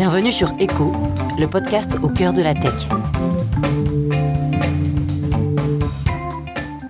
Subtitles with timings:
[0.00, 0.92] Bienvenue sur Echo,
[1.38, 2.72] le podcast au cœur de la tech.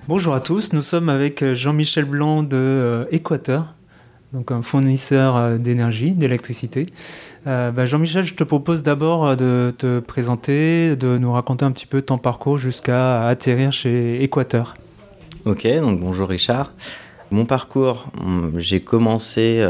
[0.07, 5.35] Bonjour à tous, nous sommes avec euh, Jean-Michel Blanc de Équateur, euh, donc un fournisseur
[5.35, 6.85] euh, d'énergie, d'électricité.
[7.43, 12.01] Bah, Jean-Michel, je te propose d'abord de te présenter, de nous raconter un petit peu
[12.01, 14.75] ton parcours jusqu'à atterrir chez Équateur.
[15.43, 16.71] Ok, donc bonjour Richard.
[17.29, 19.61] Mon parcours, hum, j'ai commencé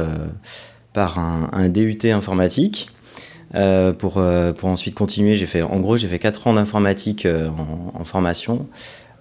[0.94, 2.92] par un, DUT informatique.
[3.55, 7.25] Euh, pour, euh, pour ensuite continuer, j'ai fait, en gros, j'ai fait 4 ans d'informatique
[7.25, 7.50] euh,
[7.93, 8.68] en, formation.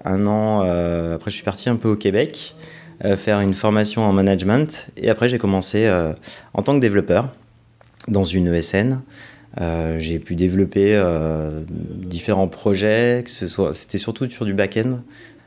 [0.04, 0.60] Un an,
[1.14, 2.54] après, je suis parti un peu au Québec,
[3.16, 4.88] faire une formation en management.
[4.96, 5.90] Et après, j'ai commencé
[6.54, 7.28] en tant que développeur
[8.08, 9.00] dans une ESN.
[9.98, 10.98] j'ai pu développer
[11.68, 15.00] différents projets, que ce soit, c'était surtout sur du back-end,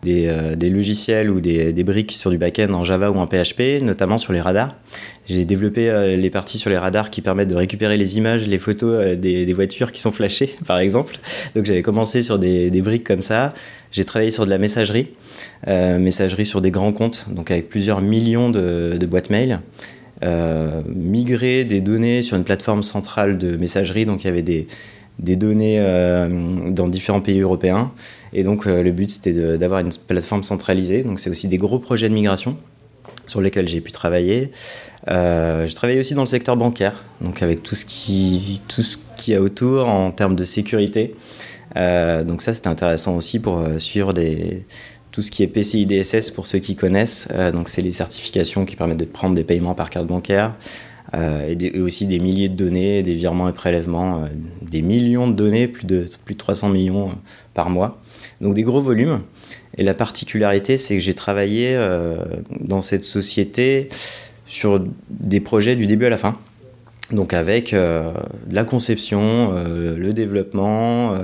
[0.05, 4.17] euh, des, logiciels ou des, briques sur du back-end en Java ou en PHP, notamment
[4.17, 4.75] sur les radars.
[5.27, 8.58] J'ai développé euh, les parties sur les radars qui permettent de récupérer les images, les
[8.58, 11.17] photos euh, des, voitures qui sont flashées, par exemple.
[11.55, 13.53] Donc j'avais commencé sur des, briques comme ça.
[13.92, 15.09] J'ai travaillé sur de la messagerie,
[15.67, 19.59] messagerie sur des grands comptes, donc avec plusieurs millions de, boîtes mail.
[20.88, 25.80] migrer des données sur une plateforme centrale de messagerie, donc il y avait des données
[26.72, 27.92] dans différents pays européens.
[28.34, 31.03] Et donc euh, le but c'était d'avoir une plateforme centralisée.
[31.03, 32.58] Donc c'est aussi des gros projets de migration
[33.28, 34.52] sur lesquels j'ai pu travailler.
[35.09, 38.98] Euh, je travaillais aussi dans le secteur bancaire, donc avec tout ce qui tout ce
[39.17, 41.16] qui a autour en termes de sécurité.
[41.76, 44.66] Euh, donc ça c'était intéressant aussi pour euh, suivre des
[45.11, 47.28] tout ce qui est PCI DSS pour ceux qui connaissent.
[47.54, 50.56] donc c'est les certifications qui permettent de prendre des paiements par carte bancaire.
[51.16, 54.26] Et, et, aussi des milliers de données, des virements et prélèvements,
[54.64, 57.11] des millions de données, plus de, plus de 300 millions
[57.54, 58.02] par mois.
[58.44, 59.22] Donc des gros volumes.
[59.77, 62.17] Et la particularité, c'est que j'ai travaillé euh,
[62.59, 63.88] dans cette société
[64.45, 66.38] sur des projets du début à la fin.
[67.11, 68.11] Donc avec euh,
[68.52, 71.17] la conception, euh, le développement,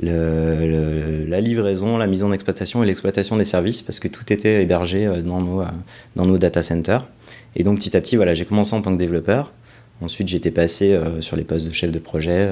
[0.00, 5.10] la livraison, la mise en exploitation et l'exploitation des services, parce que tout était hébergé
[5.24, 5.40] dans
[6.16, 7.06] nos, data centers.
[7.56, 9.52] Et donc petit à petit, j'ai commencé en tant que développeur.
[10.00, 12.48] Ensuite, j'étais passé sur les postes de chef de projet,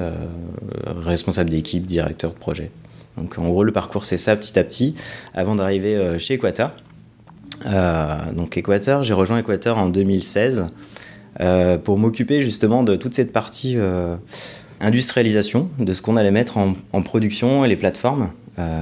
[0.85, 2.71] responsable d'équipe, directeur de projet.
[3.17, 4.95] Donc en gros, le parcours, c'est ça petit à petit,
[5.33, 6.71] avant d'arriver euh, chez Equator.
[7.65, 10.67] Euh, donc Equator, j'ai rejoint Equator en 2016
[11.39, 13.77] euh, pour m'occuper justement de toute cette partie
[14.79, 18.31] industrialisation, de ce qu'on allait mettre en, production et les plateformes,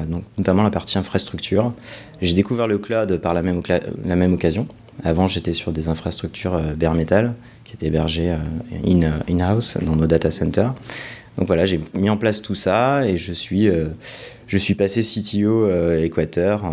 [0.07, 1.73] donc notamment la partie infrastructure.
[2.21, 3.61] J'ai découvert le cloud par la même,
[4.05, 4.67] la même occasion.
[5.03, 7.33] Avant, j'étais sur des infrastructures bare metal
[7.65, 8.35] qui étaient hébergées
[8.85, 10.73] in-house dans nos data centers.
[11.39, 13.87] Donc voilà, j'ai mis en place tout ça et je suis, euh,
[14.47, 16.69] je suis passé CTO euh, Équateur euh,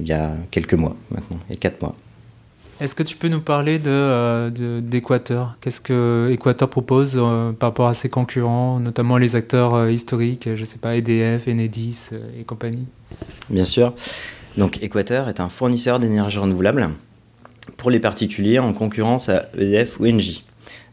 [0.00, 1.96] il y a quelques mois maintenant, et quatre mois.
[2.80, 7.20] Est-ce que tu peux nous parler d'Équateur de, Qu'est-ce que Équateur propose
[7.58, 12.10] par rapport à ses concurrents, notamment les acteurs historiques, je ne sais pas, EDF, Enedis
[12.38, 12.86] et compagnie?
[13.50, 13.92] Bien sûr.
[14.56, 16.90] Donc Équateur est un fournisseur d'énergie renouvelable
[17.76, 20.43] pour les particuliers en concurrence à EDF ou Engie.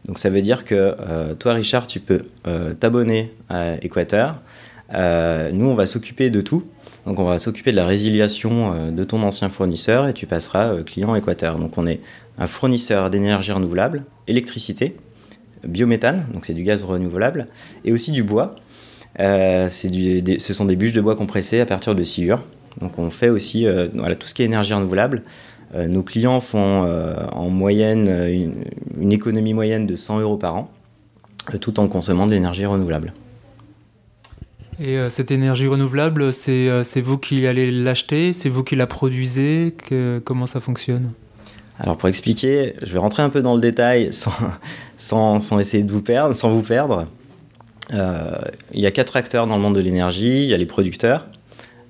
[0.06, 4.34] Donc ça veut dire que euh, toi, Richard, tu peux euh, t'abonner à Equator.
[4.94, 6.64] Euh, nous, on va s'occuper de tout.
[7.06, 11.16] Donc on va s'occuper de la résiliation de ton ancien fournisseur et tu passeras client
[11.16, 11.58] Equator.
[11.58, 11.98] Donc on est
[12.38, 14.94] un fournisseur d'énergie renouvelable, électricité,
[15.64, 17.48] biométhane, donc c'est du gaz renouvelable,
[17.84, 18.54] et aussi du bois.
[19.18, 22.44] Du, ce sont des bûches de bois compressées à partir de sciure.
[22.80, 23.66] Donc on fait aussi
[24.20, 25.24] tout ce qui est énergie renouvelable.
[25.74, 28.08] Euh, nos clients font euh, en moyenne
[28.98, 30.70] une, économie moyenne de 100 euros par an,
[31.54, 33.12] euh, tout en consommant de l'énergie renouvelable.
[34.80, 39.76] Et cette énergie renouvelable, c'est vous qui allez l'acheter, c'est vous qui la produisez,
[40.24, 41.12] comment ça fonctionne?
[41.78, 44.08] Alors pour expliquer, je vais rentrer un peu dans le détail
[44.98, 47.06] sans, sans, essayer de vous perdre, sans vous perdre.
[47.92, 50.42] il y a quatre acteurs dans le monde de l'énergie.
[50.42, 51.26] Il y a les producteurs,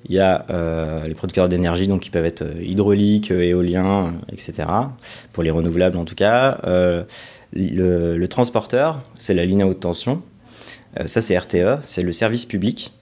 [0.06, 4.14] il y a euh, les producteurs d'énergie, donc qui peuvent être euh, hydrauliques, euh, éoliens,
[4.32, 4.68] etc.
[5.32, 6.58] Pour les renouvelables en tout cas.
[7.52, 10.22] le, transporteur, c'est la ligne à haute tension.
[11.06, 12.92] ça, c'est RTE, c'est le service public.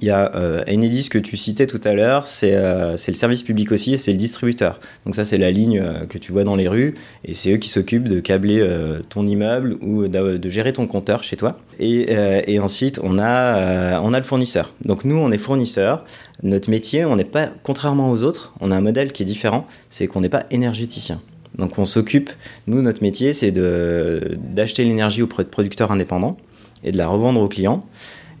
[0.00, 3.72] Il y a euh, Enedis que tu citais tout à l'heure, c'est le service public
[3.72, 4.80] aussi c'est le distributeur.
[5.04, 6.94] Donc ça c'est la ligne que tu vois dans les rues
[7.24, 8.64] et c'est eux qui s'occupent de câbler
[9.08, 11.58] ton immeuble ou de, gérer ton compteur chez toi.
[11.80, 14.72] Et, ensuite on a le fournisseur.
[14.84, 16.04] Donc nous on est fournisseur.
[16.42, 19.66] Notre métier, on n'est pas, contrairement aux autres, on a un modèle qui est différent,
[19.90, 21.20] c'est qu'on n'est pas énergéticien.
[21.56, 22.30] Donc on s'occupe,
[22.66, 26.36] nous notre métier c'est d'acheter l'énergie auprès de producteurs indépendants
[26.84, 27.84] et de la revendre aux clients.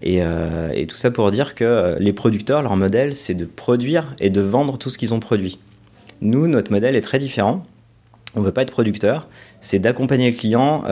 [0.06, 4.14] Euh, et, tout ça pour dire que euh, les producteurs, leur modèle, c'est de produire
[4.20, 5.58] et de vendre tout ce qu'ils ont produit.
[6.20, 7.64] Nous, notre modèle est très différent.
[8.34, 9.28] On ne veut pas être producteur.
[9.60, 10.84] c'est d'accompagner le client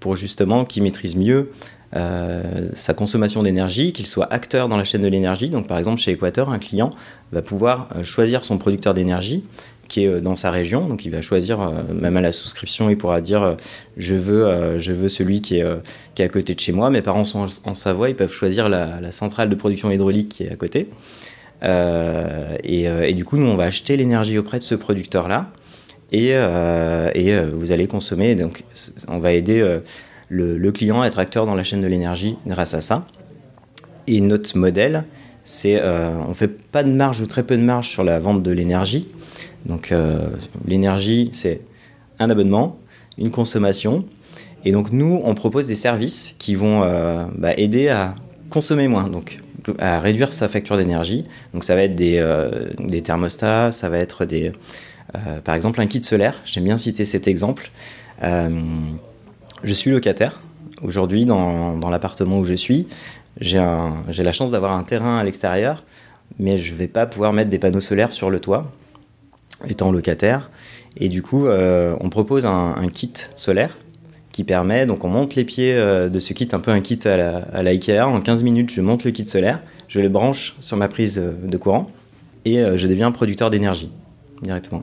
[0.00, 1.50] pour justement qu'il maîtrise mieux
[1.92, 5.50] sa consommation d'énergie, qu'il soit acteur dans la chaîne de l'énergie.
[5.50, 6.88] Donc par exemple chez Equator, un client
[7.30, 9.44] va pouvoir choisir son producteur d'énergie
[9.92, 10.88] qui est euh, dans sa région.
[10.88, 13.54] Donc il va choisir, euh, même à la souscription, il pourra dire euh,
[13.98, 15.66] je veux, je veux celui qui est,
[16.14, 16.88] qui est à côté de chez moi.
[16.88, 20.50] Mes parents sont en Savoie, ils peuvent choisir la, centrale de production hydraulique qui est
[20.50, 20.88] à côté.
[21.62, 25.50] et, du coup, nous, on va acheter l'énergie auprès de ce producteur-là.
[26.10, 28.34] Et, et vous allez consommer.
[28.34, 28.64] Donc,
[29.08, 29.62] on va aider
[30.30, 33.06] le, client à être acteur dans la chaîne de l'énergie grâce à ça.
[34.06, 35.04] Et notre modèle,
[35.44, 38.50] c'est on fait pas de marge ou très peu de marge sur la vente de
[38.50, 39.06] l'énergie.
[39.66, 40.26] Donc euh,
[40.66, 41.60] l'énergie, c'est
[42.18, 42.78] un abonnement,
[43.18, 44.04] une consommation.
[44.64, 48.14] Et donc nous, on propose des services qui vont euh, bah, aider à
[48.50, 49.38] consommer moins, donc
[49.78, 51.24] à réduire sa facture d'énergie.
[51.52, 52.70] Donc ça va être des, euh,
[53.02, 54.52] thermostats, ça va être des,
[55.44, 56.40] par exemple un kit solaire.
[56.44, 57.70] J'aime bien citer cet exemple.
[58.20, 60.42] je suis locataire
[60.82, 62.86] aujourd'hui dans, dans l'appartement où je suis.
[63.40, 65.84] J'ai la chance d'avoir un terrain à l'extérieur,
[66.38, 68.70] mais je ne vais pas pouvoir mettre des panneaux solaires sur le toit
[69.68, 70.50] étant locataire.
[70.96, 73.78] Et du coup, euh, on propose un, kit solaire
[74.30, 76.98] qui permet, donc on monte les pieds euh, de ce kit, un peu un kit
[77.04, 78.00] à la, Ikea.
[78.00, 81.32] En 15 minutes, je monte le kit solaire, je le branche sur ma prise euh,
[81.46, 81.90] de courant
[82.44, 83.88] et je deviens producteur d'énergie
[84.42, 84.82] directement.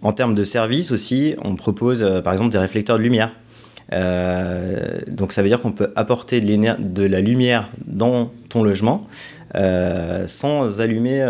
[0.00, 3.36] En termes de services aussi, on propose par exemple des réflecteurs de lumière.
[3.92, 9.02] donc ça veut dire qu'on peut apporter de, de, la lumière dans ton logement
[9.52, 11.26] sans allumer,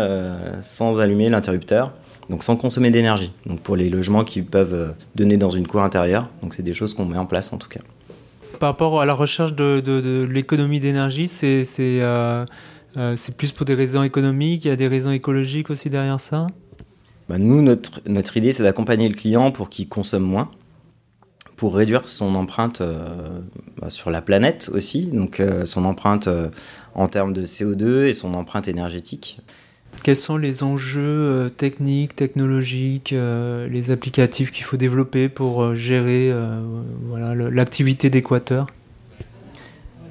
[0.61, 1.91] sans allumer l'interrupteur
[2.29, 3.31] donc sans consommer d'énergie.
[3.45, 6.73] Donc pour les logements qui peuvent euh, donner dans une cour intérieure, donc c'est des
[6.73, 7.81] choses qu'on met en place en tout cas.
[8.59, 12.45] Par rapport à la recherche de, l'économie d'énergie, euh,
[12.97, 16.19] euh, c'est plus pour des raisons économiques, il y a des raisons écologiques aussi derrière
[16.19, 16.47] ça?
[17.27, 20.49] Bah, Nous, notre, notre idée, c'est d'accompagner le client pour qu'il consomme moins,
[21.57, 22.81] pour réduire son empreinte
[23.81, 26.29] bah, sur la planète aussi, donc son empreinte
[26.93, 29.41] en termes de CO2 et son empreinte énergétique.
[30.05, 35.73] Quels sont les enjeux euh, techniques, technologiques, euh, les applicatifs qu'il faut développer pour euh,
[35.73, 36.31] gérer
[37.51, 38.67] l'activité d'Équateur?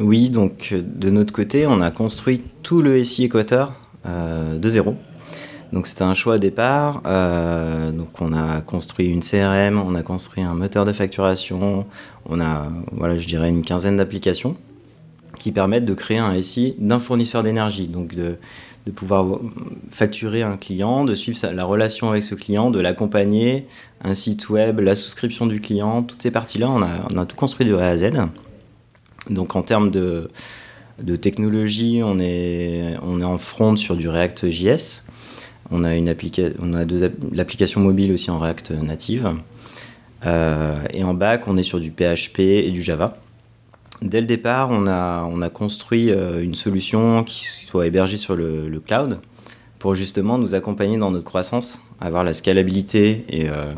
[0.01, 3.75] Oui, donc de notre côté, on a construit tout le SI Équateur
[4.05, 4.97] de zéro.
[5.73, 7.03] Donc c'était un choix au départ.
[7.93, 11.87] donc on a construit une CRM, on a construit un moteur de facturation,
[12.29, 14.57] on a, voilà, je dirais une quinzaine d'applications
[15.39, 17.87] qui permettent de créer un SI d'un fournisseur d'énergie.
[17.87, 18.39] Donc de,
[18.87, 19.39] de pouvoir
[19.91, 23.67] facturer un client, de suivre la relation avec ce client, de l'accompagner,
[24.03, 27.75] un site web, la souscription du client, toutes ces parties-là, on a, tout construit de
[27.75, 28.13] A à Z.
[29.31, 30.29] Donc en termes de,
[31.21, 35.05] technologie, on est, en front sur du React JS.
[35.71, 36.15] On a, une
[36.61, 36.85] on a
[37.33, 39.33] l'application mobile aussi en React native.
[40.27, 43.15] Euh, et en back, on est sur du PHP et du Java.
[44.05, 48.37] Dès le départ, on a, on a construit euh, une solution qui soit hébergée sur
[48.37, 49.17] le, cloud
[49.79, 53.73] pour justement nous accompagner dans notre croissance, avoir la scalabilité et, euh,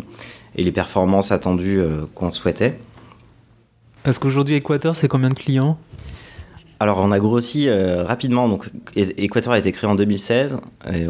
[0.57, 2.77] et les performances attendues euh, qu'on souhaitait.
[4.03, 5.79] Parce qu'aujourd'hui, Equator, c'est combien de clients?
[6.81, 8.49] Alors, on a grossi rapidement.
[8.49, 10.59] Donc, Equator a été créé en 2016.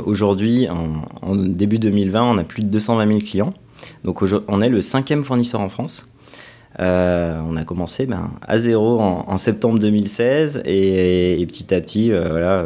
[0.04, 3.52] Aujourd'hui, en, en, début 2020, on a plus de 220 000 clients.
[4.04, 6.08] Donc, on est le cinquième fournisseur en France.
[6.78, 12.28] Euh, on a commencé ben, à zéro en, septembre 2016 et, petit à petit, euh,
[12.28, 12.64] voilà,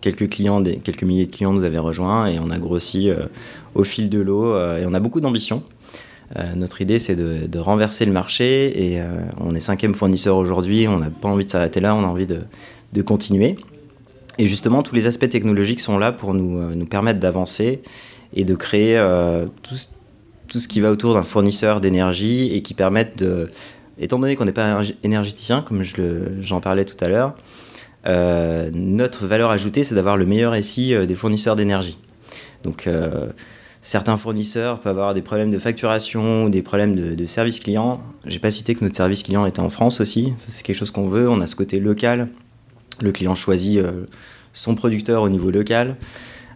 [0.00, 3.26] quelques clients, quelques milliers de clients nous avaient rejoints et on a grossi euh,
[3.74, 5.62] au fil de l'eau et on a beaucoup d'ambition.
[6.56, 9.02] notre idée, c'est de, renverser le marché et
[9.38, 10.88] on est cinquième fournisseur aujourd'hui.
[10.88, 13.56] On n'a pas envie de s'arrêter là, on a envie de, continuer.
[14.38, 17.82] Et justement, tous les aspects technologiques sont là pour nous, nous permettre d'avancer
[18.34, 19.00] et de créer
[19.62, 19.74] tout,
[20.50, 23.48] tout ce qui va autour d'un fournisseur d'énergie et qui permettent de,
[23.98, 25.82] étant donné qu'on n'est pas énergéticien, comme
[26.40, 27.34] j'en parlais tout à l'heure,
[28.06, 31.98] euh, notre valeur ajoutée, c'est d'avoir le meilleur SI euh, des fournisseurs d'énergie.
[32.64, 33.28] Donc, euh,
[33.82, 38.02] certains fournisseurs peuvent avoir des problèmes de facturation ou des problèmes de, service client.
[38.26, 40.32] J'ai pas cité que notre service client était en France aussi.
[40.38, 41.28] C'est quelque chose qu'on veut.
[41.28, 42.28] On a ce côté local.
[43.00, 43.80] Le client choisit
[44.52, 45.96] son producteur au niveau local.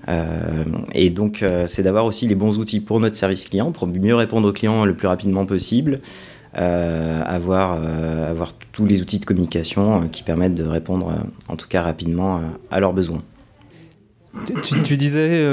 [0.09, 3.87] Euh, et donc, euh, c'est d'avoir aussi les bons outils pour notre service client, pour
[3.87, 6.01] mieux répondre aux clients le plus rapidement possible.
[6.57, 11.13] Euh, avoir, avoir tous les outils de communication qui permettent de répondre,
[11.49, 13.23] en tout cas rapidement, à leurs besoins.
[14.85, 15.45] Tu, disais,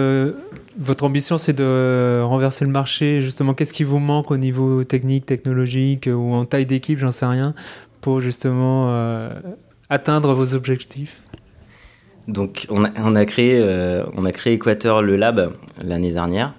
[0.78, 3.24] votre ambition, c'est de renverser le marché.
[3.24, 7.26] Justement, qu'est-ce qui vous manque au niveau technique, technologique ou en taille d'équipe, j'en sais
[7.26, 7.56] rien,
[8.00, 8.94] pour justement
[9.90, 11.24] atteindre vos objectifs?
[12.28, 16.54] Donc on a, créé, euh, on a créé Equator le lab l'année dernière.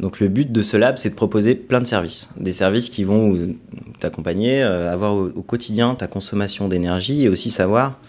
[0.00, 2.28] Donc le but de ce lab, c'est de proposer plein de services.
[2.36, 3.54] Des services qui vont
[4.00, 8.00] t'accompagner, avoir au, quotidien ta consommation d'énergie et aussi savoir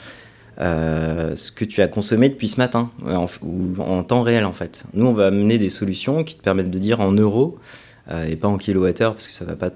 [0.57, 4.85] ce que tu as consommé depuis ce matin, en, ou en temps réel en fait.
[4.95, 7.59] Nous, on va amener des solutions qui te permettent de dire en euros
[8.27, 9.69] et pas en kilowattheure parce que ça va pas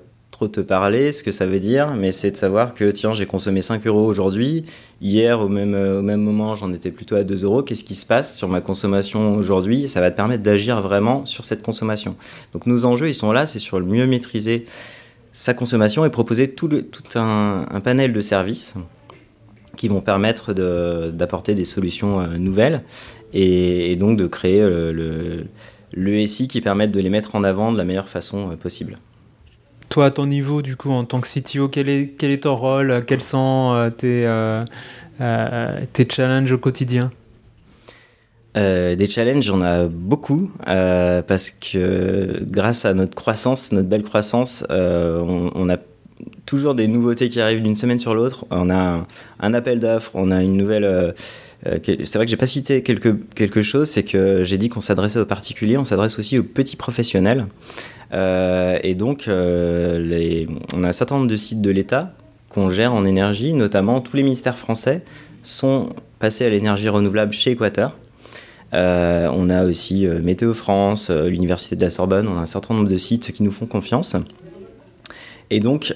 [0.47, 3.61] te parler, ce que ça veut dire, mais c'est de savoir que tiens, j'ai consommé
[3.61, 4.65] 5 euros aujourd'hui,
[5.01, 8.05] hier au même, au même moment j'en étais plutôt à 2 euros, qu'est-ce qui se
[8.05, 9.89] passe sur ma consommation aujourd'hui?
[9.89, 12.15] Ça va te permettre d'agir vraiment sur cette consommation.
[12.53, 14.65] Donc nos enjeux, ils sont là, c'est sur le mieux maîtriser
[15.31, 18.75] sa consommation et proposer tout, tout un, panel de services
[19.77, 22.83] qui vont permettre d'apporter des solutions euh, nouvelles
[23.33, 25.45] et, donc de créer le, le,
[25.93, 28.97] le SI qui permettent de les mettre en avant de la meilleure façon euh, possible.
[29.89, 33.23] Toi, à ton niveau, du coup, en tant que CTO, quel est, ton rôle Quels
[33.23, 34.63] sont euh, tes, euh,
[35.19, 37.11] euh, tes challenges au quotidien?
[38.55, 45.69] Des challenges, on a beaucoup parce que grâce à notre croissance, notre belle croissance, on,
[45.69, 45.77] a
[46.45, 48.45] toujours des nouveautés qui arrivent d'une semaine sur l'autre.
[48.51, 49.07] On a
[49.39, 51.13] un, appel d'offres, on a une nouvelle.
[51.65, 55.19] C'est vrai que j'ai pas cité quelque, quelque chose, c'est que j'ai dit qu'on s'adressait
[55.19, 57.47] aux particuliers, on s'adresse aussi aux petits professionnels.
[58.13, 62.13] Euh, et donc, euh, on a un certain nombre de sites de l'État
[62.49, 65.01] qu'on gère en énergie, notamment tous les ministères français
[65.43, 67.95] sont passés à l'énergie renouvelable chez Équateur.
[68.73, 72.89] Euh, on a aussi Météo France, l'Université de la Sorbonne, on a un certain nombre
[72.89, 74.15] de sites qui nous font confiance.
[75.51, 75.93] Et donc,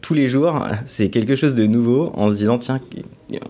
[0.00, 2.80] tous les jours, c'est quelque chose de nouveau en se disant, tiens,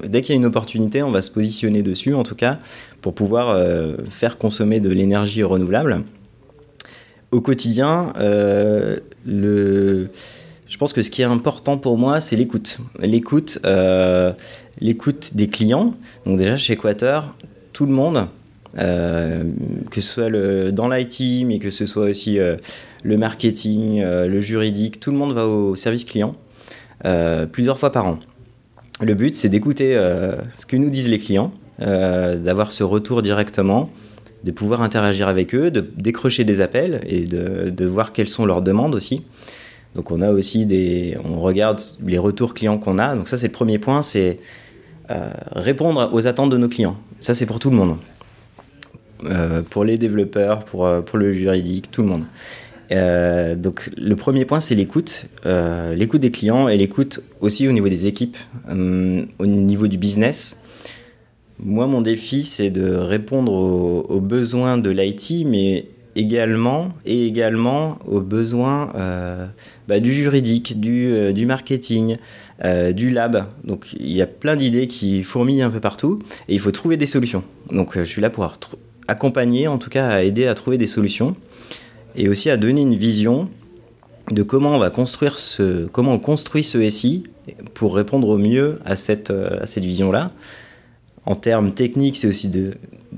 [0.07, 2.59] dès qu'il y a une opportunité, on va se positionner dessus, en tout cas,
[3.01, 3.57] pour pouvoir
[4.11, 6.03] faire consommer de l'énergie renouvelable
[7.33, 12.79] au quotidien, euh, je pense que ce qui est important pour moi, c'est l'écoute.
[13.01, 14.33] L'écoute, euh,
[14.81, 15.87] des clients.
[16.27, 17.35] Donc déjà chez Equator,
[17.73, 18.29] tout le monde,
[18.79, 19.45] euh,
[19.91, 20.31] que ce soit
[20.71, 22.39] dans l'IT, mais que ce soit aussi
[23.03, 26.33] le marketing, le juridique, tout le monde va au service client
[27.51, 28.19] plusieurs fois par an.
[29.03, 29.95] Le but, c'est d'écouter
[30.57, 33.91] ce que nous disent les clients, d'avoir ce retour directement
[34.45, 38.63] de pouvoir interagir avec eux, de décrocher des appels et de, voir quelles sont leurs
[38.63, 39.25] demandes aussi.
[39.95, 43.15] Donc on a aussi des, on regarde les retours clients qu'on a.
[43.15, 44.39] Donc ça c'est le premier point, c'est
[45.11, 46.97] euh, répondre aux attentes de nos clients.
[47.21, 47.99] Ça c'est pour tout le monde,
[49.25, 52.25] euh, pour les développeurs, pour euh, pour le juridique, tout le monde.
[52.93, 58.07] Donc le premier point c'est l'écoute, l'écoute des clients et l'écoute aussi au niveau des
[58.07, 58.37] équipes,
[58.69, 60.63] au niveau du business.
[61.65, 68.21] Moi, mon défi, c'est de répondre aux, besoins de l'IT, mais également et également aux
[68.21, 69.47] besoins euh,
[69.87, 72.19] bah, du juridique, du, euh, du marketing,
[72.65, 73.47] euh, du lab.
[73.65, 76.19] Donc il y a plein d'idées qui fourmillent un peu partout
[76.49, 77.45] et il faut trouver des solutions.
[77.71, 78.51] Donc je suis là pour
[79.09, 81.35] accompagner, en tout cas à aider à trouver des solutions
[82.17, 83.49] et aussi à donner une vision
[84.31, 87.25] de comment on va construire ce, comment on construit ce SI
[87.75, 90.33] pour répondre au mieux à cette, à cette vision-là
[91.25, 92.75] en termes techniques, c'est aussi de,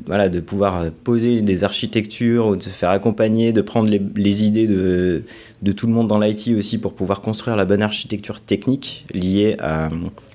[0.07, 5.23] voilà, de pouvoir poser des architectures, de se faire accompagner, de prendre les, idées de,
[5.63, 9.57] de, tout le monde dans l'IT aussi pour pouvoir construire la bonne architecture technique liée
[9.59, 9.89] à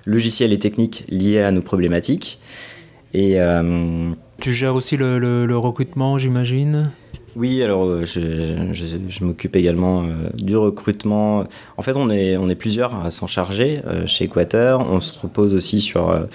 [0.06, 2.40] logiciel et technique liée à nos problématiques.
[3.14, 6.90] Et euh, tu gères aussi le, le recrutement, j'imagine?
[7.36, 11.46] Oui, alors euh, je, m'occupe également euh, du recrutement.
[11.78, 14.86] En fait, on est, on est plusieurs à s'en charger euh, chez Equator.
[14.90, 16.28] On se repose aussi sur.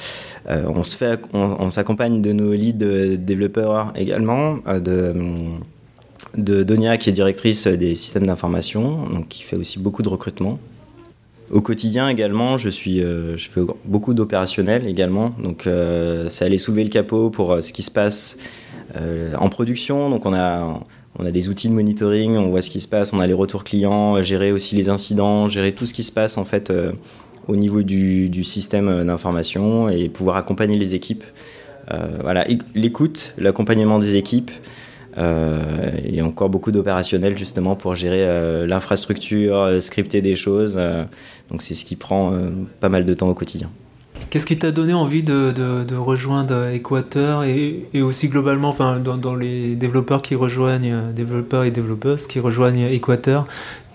[0.48, 2.78] on se fait, on, s'accompagne de nos lead
[3.24, 5.14] développeurs également, de,
[6.36, 10.58] de Donia qui est directrice des systèmes d'information, donc qui fait aussi beaucoup de recrutement.
[11.50, 15.34] Au quotidien également, je, suis, je fais beaucoup d'opérationnel également.
[15.42, 15.68] Donc,
[16.28, 18.73] c'est aller soulever le capot pour ce qui se passe euh,
[19.38, 20.80] en production, donc on a,
[21.18, 23.32] on a des outils de monitoring, on voit ce qui se passe, on a les
[23.32, 26.92] retours clients, gérer aussi les incidents, gérer tout ce qui se passe en fait euh,
[27.46, 31.24] au niveau du, du système d'information et pouvoir accompagner les équipes.
[31.92, 34.50] Euh, voilà, l'écoute, l'accompagnement des équipes.
[35.16, 40.74] Euh, et encore beaucoup d'opérationnels justement pour gérer l'infrastructure, scripter des choses.
[41.50, 42.36] donc c'est ce qui prend
[42.80, 43.70] pas mal de temps au quotidien.
[44.34, 50.22] Qu'est-ce qui t'a donné envie de, rejoindre Equator et, aussi globalement enfin, dans, les développeurs
[50.22, 53.46] qui rejoignent, développeurs et développeuses qui rejoignent Equator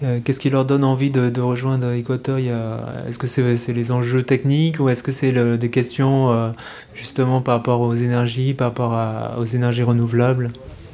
[0.01, 4.79] euh, Qu'est-ce qui leur donne envie de, rejoindre Equator Est-ce que c'est les enjeux techniques
[4.79, 6.51] ou est-ce que c'est des questions euh,
[6.93, 10.51] justement par rapport aux énergies, par rapport aux énergies renouvelables?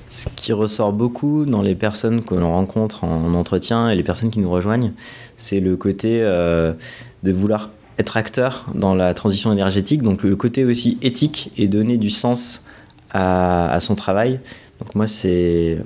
[0.09, 4.31] Ce qui ressort beaucoup dans les personnes que l'on rencontre en entretien et les personnes
[4.31, 4.93] qui nous rejoignent,
[5.37, 6.73] c'est le côté euh,
[7.21, 11.97] de vouloir être acteur dans la transition énergétique, donc le côté aussi éthique et donner
[11.97, 12.65] du sens
[13.11, 14.39] à, son travail.
[14.79, 15.77] Donc moi, c'est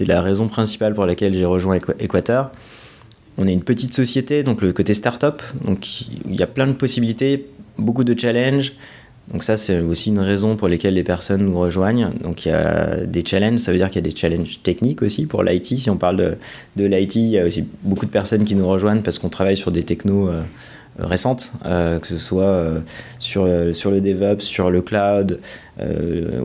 [0.00, 2.52] la raison principale pour laquelle j'ai rejoint Équateur.
[3.38, 6.74] On est une petite société, donc le côté start-up, donc il y a plein de
[6.74, 7.46] possibilités,
[7.78, 8.74] beaucoup de challenges.
[9.32, 12.10] Donc ça, c'est aussi une raison pour laquelle les personnes nous rejoignent.
[12.20, 15.00] Donc il y a des challenges, ça veut dire qu'il y a des challenges techniques
[15.00, 15.78] aussi pour l'IT.
[15.78, 16.36] Si on parle de,
[16.76, 19.56] de l'IT, il y a aussi beaucoup de personnes qui nous rejoignent parce qu'on travaille
[19.56, 20.42] sur des technos euh,
[20.98, 22.80] récentes, euh, que ce soit euh,
[23.18, 25.40] sur, sur le DevOps, sur le cloud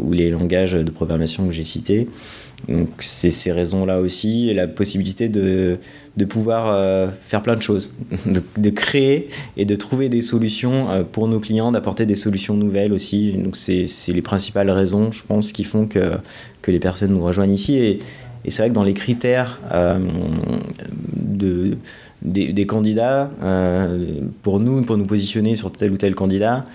[0.01, 2.07] ou les langages de programmation que j'ai cités.
[2.67, 5.77] Donc c'est ces raisons-là aussi, et la possibilité de,
[6.17, 7.95] de pouvoir euh, faire plein de choses,
[8.57, 12.91] de, créer et de trouver des solutions euh, pour nos clients, d'apporter des solutions nouvelles
[12.91, 13.33] aussi.
[13.33, 16.13] Donc c'est les principales raisons, je pense, qui font que,
[16.63, 17.77] que les personnes nous rejoignent ici.
[17.77, 17.99] Et,
[18.43, 19.99] et c'est vrai que dans les critères euh,
[21.15, 21.77] de,
[22.21, 23.29] des, candidats,
[24.43, 26.65] pour nous, pour nous positionner sur tel ou tel candidat,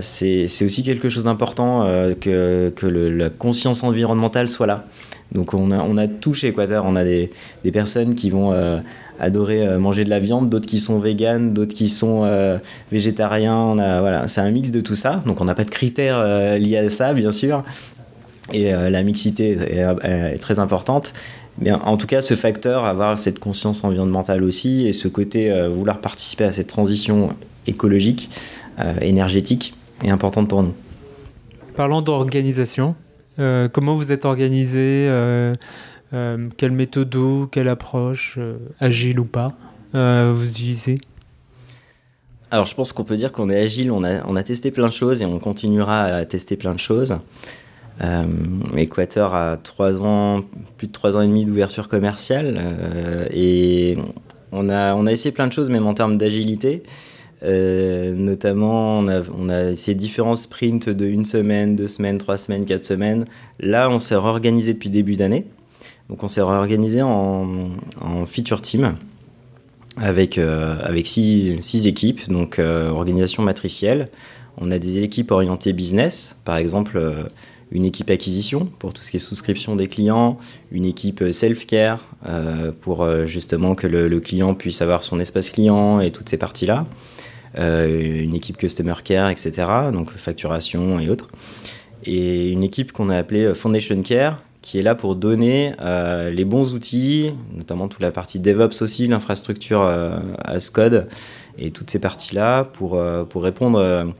[0.00, 1.84] c'est aussi quelque chose d'important
[2.20, 4.86] que, que la conscience environnementale soit là.
[5.32, 6.84] Donc on a, on a tout chez Équateur.
[6.86, 7.30] On a des,
[7.72, 8.80] personnes qui vont euh,
[9.18, 12.58] adorer euh, manger de la viande, d'autres qui sont véganes, d'autres qui sont euh,
[12.90, 13.74] végétariens.
[13.74, 15.22] Voilà, c'est un mix de tout ça.
[15.26, 17.62] Donc on n'a pas de critères liés à ça, bien sûr.
[18.52, 21.12] Et la mixité est, très importante.
[21.60, 26.00] Mais en tout cas, ce facteur, avoir cette conscience environnementale aussi, et ce côté vouloir
[26.00, 27.30] participer à cette transition
[27.66, 28.30] écologique,
[29.02, 30.74] énergétique, est importante pour nous.
[31.76, 32.94] Parlons d'organisation.
[33.38, 35.54] Euh, comment vous êtes organisé euh,
[36.12, 37.16] euh, Quelle méthode,
[37.50, 38.38] quelle approche,
[38.78, 39.52] agile ou pas,
[39.92, 41.00] vous utilisez?
[42.50, 44.88] Alors je pense qu'on peut dire qu'on est agile, on a, on a testé plein
[44.88, 47.16] de choses et on continuera à tester plein de choses.
[48.02, 48.24] Euh,
[48.76, 50.40] Équateur a trois ans,
[50.78, 53.98] plus de trois ans et demi d'ouverture commerciale et
[54.52, 56.82] on a, on a essayé plein de choses même en termes d'agilité.
[57.42, 62.66] Euh, notamment, on a, on essayé différents sprints de une semaine, deux semaines, trois semaines,
[62.66, 63.24] quatre semaines.
[63.58, 65.46] Là, on s'est réorganisé depuis début d'année.
[66.08, 67.70] Donc, on s'est réorganisé en,
[68.26, 68.96] feature team
[69.96, 74.08] avec, euh, avec six, six, équipes, donc euh, organisation matricielle.
[74.58, 77.00] On a des équipes orientées business, par exemple
[77.72, 80.38] une équipe acquisition pour tout ce qui est souscription des clients,
[80.72, 82.04] une équipe self-care
[82.80, 86.86] pour justement que le, client puisse avoir son espace client et toutes ces parties-là.
[87.58, 89.52] Euh, une équipe Customer Care, etc.,
[89.92, 91.28] donc facturation et autres.
[92.04, 96.44] Et une équipe qu'on a appelée Foundation Care, qui est là pour donner euh, les
[96.44, 101.08] bons outils, notamment toute la partie DevOps aussi, l'infrastructure euh, as code
[101.58, 104.14] et toutes ces parties-là pour, pour répondre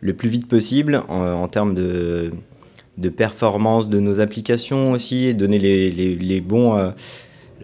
[0.00, 2.32] le plus vite possible en, termes de,
[2.98, 6.92] de, performance de nos applications aussi et donner les, les, les bons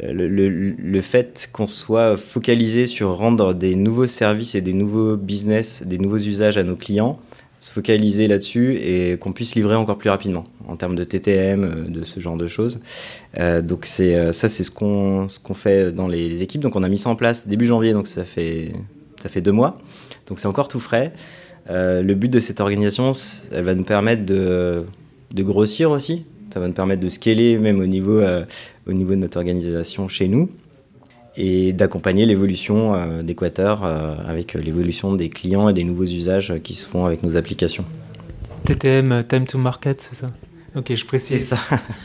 [0.02, 5.98] le, fait qu'on soit focalisé sur rendre des nouveaux services et des nouveaux business, des
[5.98, 7.18] nouveaux usages à nos clients,
[7.60, 11.88] se focaliser là-dessus et qu'on puisse livrer encore plus rapidement en termes de TTM, euh,
[11.88, 12.80] de ce genre de choses.
[13.38, 16.60] Euh, donc c'est euh, ça, c'est ce qu'on ce qu'on fait dans les, équipes.
[16.60, 18.72] Donc on a mis ça en place début janvier, donc ça fait
[19.20, 19.78] ça fait deux mois.
[20.28, 21.12] Donc c'est encore tout frais.
[21.68, 23.12] le but de cette organisation,
[23.50, 24.84] elle va nous permettre de,
[25.32, 28.44] de grossir aussi, ça va nous permettre de scaler même au niveau, euh,
[28.86, 30.48] au niveau de notre organisation chez nous
[31.36, 36.86] et d'accompagner l'évolution euh, euh, avec l'évolution des clients et des nouveaux usages qui se
[36.86, 37.84] font avec nos applications.
[38.64, 40.30] TTM, Time to Market, c'est ça?
[40.76, 41.48] Ok, je précise.
[41.48, 41.57] ça.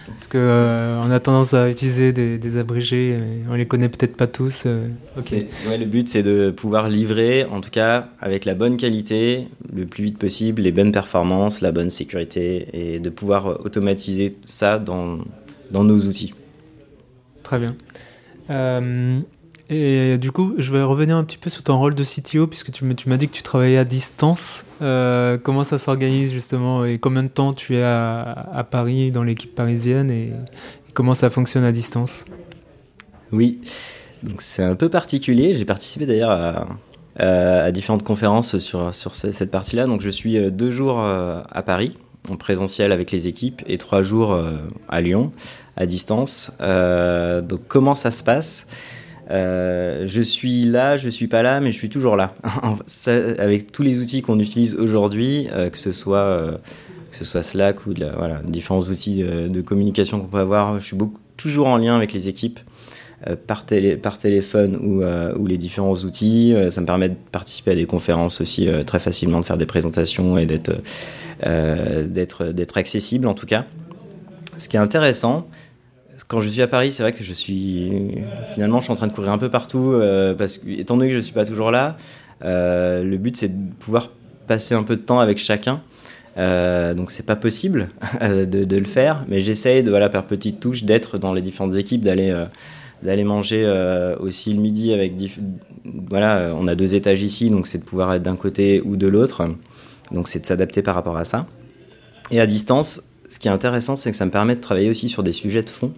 [0.07, 3.17] Parce qu'on euh, on a tendance à utiliser des, abrégés,
[3.49, 4.63] on les connaît peut-être pas tous.
[4.65, 9.47] Euh, ouais, le but, c'est de pouvoir livrer, en tout cas, avec la bonne qualité,
[9.73, 14.79] le plus vite possible, les bonnes performances, la bonne sécurité, et de pouvoir automatiser ça
[14.79, 15.19] dans,
[15.71, 16.33] dans nos outils.
[17.43, 17.75] Très bien.
[18.49, 19.19] Euh,
[19.69, 22.71] et du coup, je vais revenir un petit peu sur ton rôle de CTO, puisque
[22.71, 24.65] tu m'as dit que tu travaillais à distance.
[24.81, 29.55] Euh, comment ça s'organise justement et combien de temps tu es à, Paris dans l'équipe
[29.55, 30.33] parisienne et,
[30.93, 32.25] comment ça fonctionne à distance?
[33.31, 33.61] Oui,
[34.21, 35.57] donc c'est un peu particulier.
[35.57, 36.77] J'ai participé d'ailleurs
[37.17, 39.85] à, différentes conférences sur, cette partie-là.
[39.85, 41.97] Donc je suis euh, deux jours euh, à Paris
[42.29, 44.39] en présentiel avec les équipes et trois jours
[44.87, 45.33] à Lyon
[45.75, 46.51] à distance.
[46.61, 48.65] donc comment ça se passe?
[49.31, 52.33] Euh, je suis là, je suis pas là, mais je suis toujours là.
[53.37, 56.57] avec tous les outils qu'on utilise aujourd'hui, euh, que ce soit euh,
[57.11, 57.93] que ce soit Slack ou
[58.45, 60.97] différents outils de, communication qu'on peut avoir, je suis
[61.37, 62.59] toujours en lien avec les équipes
[63.45, 66.55] par, télé, par téléphone ou, les différents outils.
[66.71, 70.39] ça me permet de participer à des conférences aussi très facilement, de faire des présentations
[70.39, 70.81] et d'être
[72.77, 73.65] accessible en tout cas.
[74.57, 75.47] Ce qui est intéressant,
[76.33, 77.91] quand je suis à Paris, c'est vrai que je suis
[78.55, 81.09] finalement je suis en train de courir un peu partout euh, parce que étant donné
[81.09, 81.95] que je ne suis pas toujours là,
[82.43, 84.09] euh, le but c'est de pouvoir
[84.47, 85.81] passer un peu de temps avec chacun.
[86.39, 87.89] Euh, donc c'est pas possible
[88.21, 91.75] de, de, le faire, mais j'essaye de voilà par petites touches d'être dans les différentes
[91.75, 92.35] équipes, d'aller
[93.03, 93.71] d'aller manger
[94.19, 95.13] aussi le midi avec
[95.85, 99.07] voilà on a deux étages ici donc c'est de pouvoir être d'un côté ou de
[99.07, 99.45] l'autre
[100.11, 101.45] donc c'est de s'adapter par rapport à ça
[102.31, 103.01] et à distance
[103.33, 105.63] ce qui est intéressant c'est que ça me permet de travailler aussi sur des sujets
[105.63, 105.91] de fond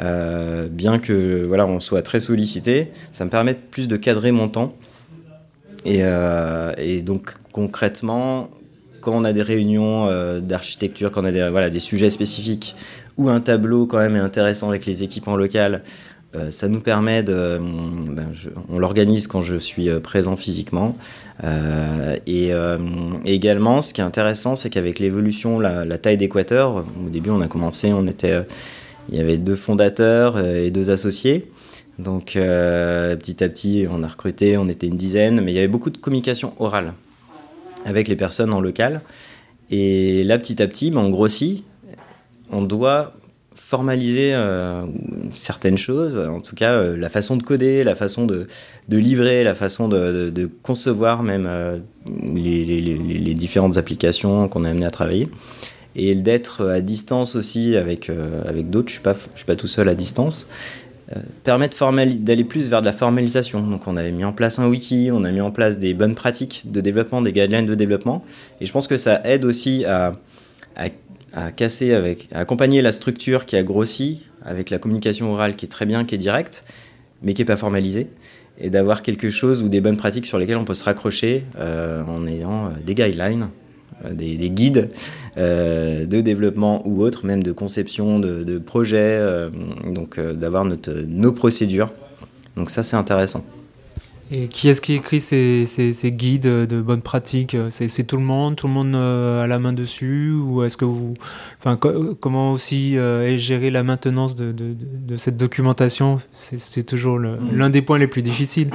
[0.00, 4.48] euh, bien que voilà, on soit très sollicité, ça me permet plus de cadrer mon
[4.48, 4.74] temps.
[5.84, 8.50] Et, euh, et donc concrètement,
[9.00, 12.76] quand on a des réunions euh, d'architecture, quand on a des, voilà, des sujets spécifiques,
[13.16, 15.82] ou un tableau quand même est intéressant avec les équipes en local,
[16.50, 17.58] ça nous permet de.
[17.58, 18.28] Ben,
[18.68, 20.96] on l'organise quand je suis présent physiquement.
[21.42, 22.52] Euh, et,
[23.24, 27.48] également, ce qui est intéressant, c'est qu'avec l'évolution, la, taille d'Équateur, au début, on a
[27.48, 28.42] commencé, on était
[29.10, 31.50] il y avait deux fondateurs euh, et deux associés.
[31.98, 35.58] Donc euh, petit à petit, on a recruté, on était une dizaine, mais il y
[35.58, 36.94] avait beaucoup de communication orale
[37.84, 39.00] avec les personnes en local.
[39.70, 41.64] Et là, petit à petit, ben, on grossit.
[42.50, 43.14] On doit
[43.60, 44.82] formaliser euh,
[45.34, 48.46] certaines choses, en tout cas la façon de coder, la façon de,
[48.88, 51.48] livrer, la façon de, concevoir même
[52.34, 55.28] les, les, différentes applications qu'on a amené à travailler
[55.98, 59.66] et d'être à distance aussi avec, euh, avec d'autres, je ne suis, suis, pas tout
[59.66, 60.46] seul à distance,
[61.16, 61.68] euh, permet
[62.18, 63.60] d'aller plus vers de la formalisation.
[63.60, 66.14] Donc on avait mis en place un wiki, on a mis en place des bonnes
[66.14, 68.24] pratiques de développement, des guidelines de développement,
[68.60, 70.12] et je pense que ça aide aussi à,
[71.56, 75.68] casser, avec, à accompagner la structure qui a grossi, avec la communication orale qui est
[75.68, 76.64] très bien, qui est directe,
[77.22, 78.08] mais qui n'est pas formalisée
[78.60, 82.02] et d'avoir quelque chose ou des bonnes pratiques sur lesquelles on peut se raccrocher euh,
[82.04, 83.48] en ayant des guidelines
[84.04, 84.88] euh, des, guides
[85.36, 88.62] euh, de développement ou autres, même de conception de,
[88.92, 89.50] euh,
[89.86, 91.90] donc d'avoir nos procédures.
[92.56, 93.44] Donc ça, c'est intéressant.
[94.30, 97.56] Et qui est-ce qui écrit ces, ces, guides de bonnes pratiques?
[97.70, 98.56] C'est, tout le monde?
[98.56, 100.32] Tout le monde a la main dessus?
[100.32, 101.14] Ou est-ce que vous.
[101.58, 106.20] Enfin, comment aussi est gérée la maintenance de, de, de cette documentation?
[106.34, 107.38] C'est, toujours mm.
[107.54, 108.70] l'un des points les plus difficiles.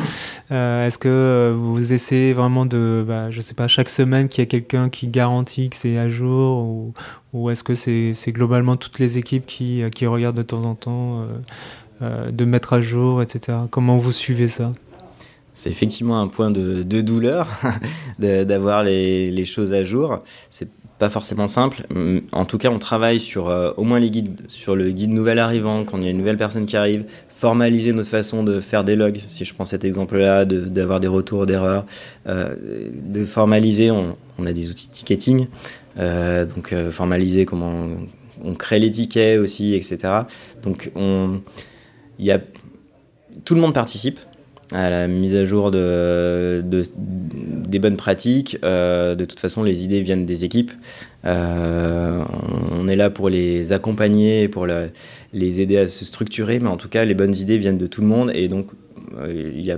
[0.50, 3.06] est-ce que vous essayez vraiment de.
[3.08, 6.10] Bah, je sais pas, chaque semaine qu'il y a quelqu'un qui garantit que c'est à
[6.10, 6.64] jour?
[6.64, 6.94] Ou,
[7.34, 11.28] ou est-ce que c'est, globalement toutes les équipes qui, qui regardent de temps en temps
[12.02, 13.60] de mettre à jour, etc.
[13.70, 14.74] Comment vous suivez ça?
[15.56, 17.48] C'est effectivement un point de, douleur
[18.20, 20.20] d'avoir les, choses à jour.
[20.50, 21.86] C'est pas forcément simple.
[22.32, 25.40] En tout cas, on travaille sur euh, au moins les guides, sur le guide nouvel
[25.40, 28.84] arrivant, quand il y a une nouvelle personne qui arrive, formaliser notre façon de faire
[28.84, 31.86] des logs, si je prends cet exemple-là, d'avoir des retours d'erreurs,
[32.28, 32.56] euh,
[32.94, 35.48] de formaliser, on, a des outils de ticketing,
[36.00, 37.88] euh, donc formaliser comment
[38.44, 40.00] on, crée les tickets aussi, etc.
[40.64, 41.42] Donc on,
[42.20, 42.40] y a,
[43.46, 44.20] tout le monde participe
[44.74, 48.58] à la mise à jour de, des bonnes pratiques.
[48.64, 50.72] Euh, de toute façon, les idées viennent des équipes.
[51.26, 52.24] Euh,
[52.80, 54.68] on est là pour les accompagner, pour
[55.34, 58.02] les aider à se structurer, mais en tout cas, les bonnes idées viennent de tout
[58.02, 58.32] le monde.
[58.34, 58.68] Et donc,
[59.20, 59.78] euh,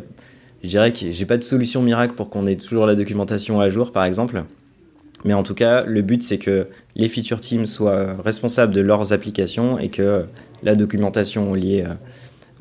[0.64, 3.70] je dirais que j'ai pas de solution miracle pour qu'on ait toujours la documentation à
[3.70, 4.44] jour, par exemple.
[5.26, 9.12] Mais en tout cas, le but, c'est que les feature teams soient responsables de leurs
[9.12, 10.26] applications et que
[10.64, 11.84] la documentation liée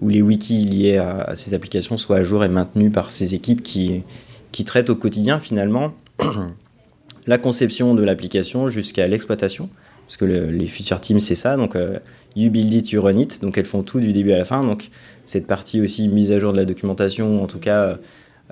[0.00, 3.62] où les wikis liés à, ces applications soient à jour et maintenus par ces équipes
[3.62, 4.02] qui,
[4.52, 5.92] qui traitent au quotidien finalement
[7.26, 9.68] la conception de l'application jusqu'à l'exploitation.
[10.06, 11.56] Parce que les future teams, c'est ça.
[11.56, 11.98] Donc, euh,
[12.36, 13.40] you build it, you run it.
[13.40, 14.62] Donc, elles font tout du début à la fin.
[14.62, 14.90] Donc,
[15.24, 17.98] cette partie aussi mise à jour de la documentation, en tout cas,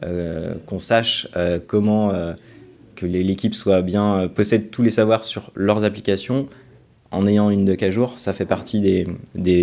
[0.02, 2.12] euh, qu'on sache euh, comment
[2.96, 6.48] que l'équipe soit bien, possède tous les savoirs sur leurs applications,
[7.12, 9.07] en ayant une de à jour, ça fait partie des,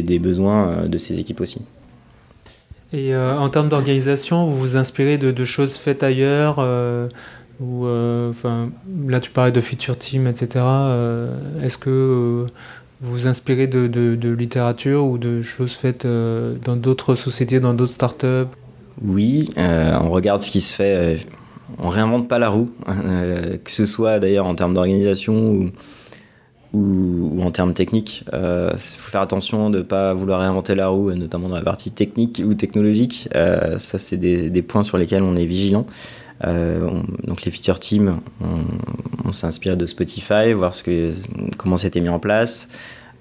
[0.02, 1.66] des, besoins euh, de ces équipes aussi.
[2.94, 7.08] Et euh, en termes d'organisation, vous vous inspirez de, choses faites ailleurs euh,
[7.60, 7.86] ou,
[8.30, 8.70] enfin,
[9.08, 10.66] Là, tu parlais de feature team, etc.
[11.62, 12.46] Est-ce que
[13.02, 17.94] vous vous inspirez de, de, littérature ou de choses faites dans d'autres sociétés, dans d'autres
[17.94, 18.50] startups?
[19.04, 21.26] Oui, on regarde ce qui se fait.
[21.80, 22.72] on réinvente pas la roue,
[23.64, 25.70] que ce soit d'ailleurs en termes d'organisation ou
[26.74, 28.24] ou, en termes techniques.
[28.28, 31.64] Il euh, faut faire attention de ne pas vouloir réinventer la roue, notamment dans la
[31.64, 33.30] partie technique ou technologique.
[33.36, 35.86] Euh, ça, c'est des, points sur lesquels on est vigilant.
[36.46, 38.20] Euh, donc les feature teams,
[39.26, 41.12] on, s'est inspiré de Spotify, voir ce que,
[41.58, 42.70] comment c'était mis en place.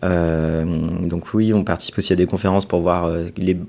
[0.03, 3.13] donc oui, on participe aussi à des conférences pour voir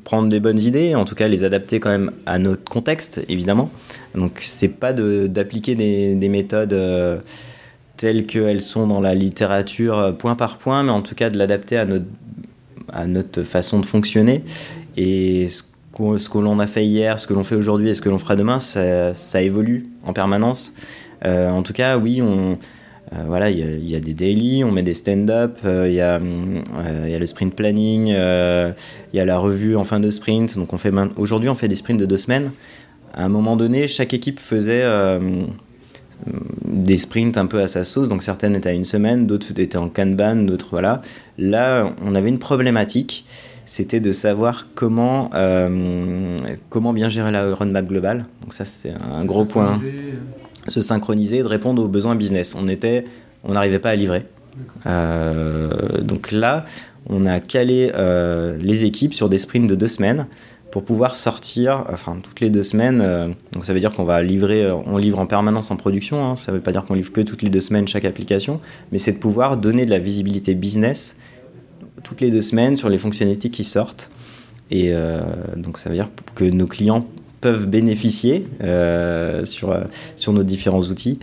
[0.03, 3.71] prendre des bonnes idées, en tout cas les adapter quand même à notre contexte, évidemment.
[4.13, 6.73] Donc c'est pas d'appliquer des, méthodes
[7.99, 11.37] telles qu'elles sont dans la littérature euh, point par point, mais en tout cas de
[11.37, 12.05] l'adapter à notre,
[12.93, 14.41] à notre façon de fonctionner.
[14.95, 15.63] Et ce
[16.29, 18.37] que, l'on a fait hier, ce que l'on fait aujourd'hui et ce que l'on fera
[18.37, 20.73] demain, ça, évolue en permanence.
[21.25, 22.57] Euh, en tout cas, oui, on,
[23.27, 27.53] voilà, il y, a des daily, on met des stand-up, il y, a le sprint
[27.53, 28.13] planning, il
[29.13, 30.57] y a la revue en fin de sprint.
[30.57, 32.51] Donc on fait aujourd'hui on fait des sprints de deux semaines.
[33.13, 34.83] À un moment donné, chaque équipe faisait
[36.65, 39.77] des sprints un peu à sa sauce, donc certaines étaient à une semaine, d'autres étaient
[39.77, 41.01] en Kanban, d'autres voilà.
[41.37, 43.25] Là, on avait une problématique,
[43.65, 46.35] c'était de savoir comment, euh,
[46.69, 48.25] comment bien gérer la roadmap globale.
[48.41, 49.79] Donc ça, c'est un gros point.
[49.83, 50.13] Euh.
[50.67, 52.55] Se synchroniser, de répondre aux besoins business.
[52.59, 53.05] On était,
[53.43, 54.25] on n'arrivait pas à livrer.
[54.85, 56.65] Euh, donc là,
[57.07, 57.91] on a calé
[58.59, 60.27] les équipes sur des sprints de deux semaines
[60.71, 63.01] pour pouvoir sortir, enfin toutes les deux semaines.
[63.01, 66.23] Euh, donc ça veut dire qu'on va livrer, euh, on livre en permanence en production.
[66.23, 68.59] Hein, ça ne veut pas dire qu'on livre que toutes les deux semaines chaque application,
[68.91, 71.17] mais c'est de pouvoir donner de la visibilité business
[72.03, 74.09] toutes les deux semaines sur les fonctionnalités qui sortent.
[74.71, 75.21] Et euh,
[75.55, 77.05] donc ça veut dire que nos clients
[77.41, 78.45] peuvent bénéficier
[79.45, 79.77] sur,
[80.17, 81.19] sur nos différents outils.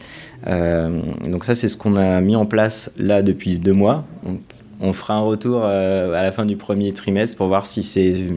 [0.46, 4.06] donc ça c'est ce qu'on a mis en place là depuis deux mois.
[4.80, 8.28] On fera un retour à la fin du premier trimestre pour voir si c'est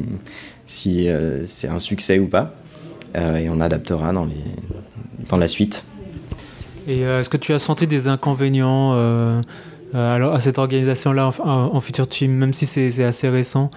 [0.70, 2.54] si euh, c'est un succès ou pas.
[3.18, 4.36] Euh, et on adaptera dans, les,
[5.28, 5.84] dans la suite.
[6.88, 8.94] Et euh, est-ce que tu as senti des inconvénients
[9.92, 13.72] alors, à cette organisation-là en, Future Team, même si c'est assez récent?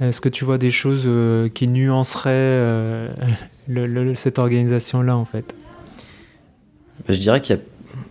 [0.00, 1.08] Est-ce que tu vois des choses
[1.54, 3.08] qui nuanceraient
[4.16, 5.54] cette organisation-là en fait?
[7.08, 7.62] Je dirais qu'il y a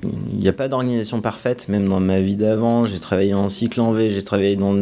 [0.03, 2.85] il n'y a pas d'organisation parfaite, même dans ma vie d'avant.
[2.85, 4.75] J'ai travaillé en cycle en V, j'ai travaillé dans,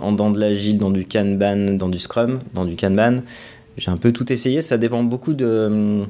[0.00, 3.20] en, dans de l'agile, dans du Kanban, dans du Scrum, dans du Kanban.
[3.76, 4.62] J'ai un peu tout essayé.
[4.62, 6.04] Ça dépend beaucoup de.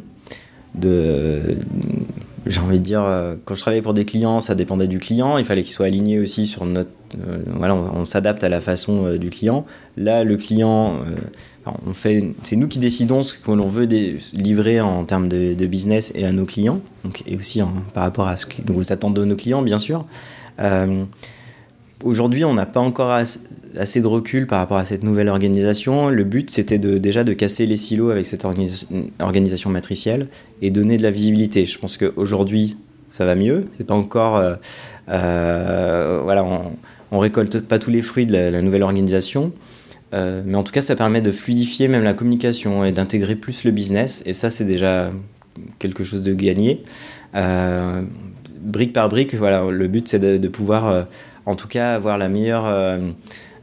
[2.47, 3.05] j'ai envie de dire,
[3.45, 5.39] quand je travaillais pour des clients, ça dépendait du client.
[5.39, 6.91] Il fallait qu'il soit aligné aussi sur notre.
[7.29, 9.65] Euh, voilà, on, s'adapte à la façon euh, du client.
[9.97, 10.95] Là, le client.
[11.07, 11.17] Euh,
[11.67, 13.87] on fait, c'est nous qui décidons ce que l'on veut
[14.33, 18.29] livrer en termes de, business et à nos clients, donc, et aussi hein, par rapport
[18.29, 20.07] à ce que nous attendons de nos clients, bien sûr.
[20.59, 21.05] Euh,
[22.03, 26.09] aujourd'hui, on n'a pas encore assez de recul par rapport à cette nouvelle organisation.
[26.09, 30.29] Le but, c'était déjà de casser les silos avec cette organisation matricielle
[30.63, 31.67] et donner de la visibilité.
[31.67, 32.77] Je pense qu'aujourd'hui,
[33.11, 33.67] ça va mieux.
[33.77, 34.55] C'est pas encore, euh,
[35.11, 36.73] euh, voilà, on,
[37.13, 39.53] on récolte pas tous les fruits de la nouvelle organisation.
[40.13, 43.65] Euh, mais en tout cas, ça permet de fluidifier même la communication et d'intégrer plus
[43.65, 44.23] le business.
[44.27, 45.11] Et ça, c'est déjà
[45.79, 46.83] quelque chose de gagné.
[47.35, 48.03] Euh,
[48.61, 51.03] brique par brique, voilà, le but, c'est de, pouvoir, euh,
[51.47, 52.67] en tout cas, avoir la meilleure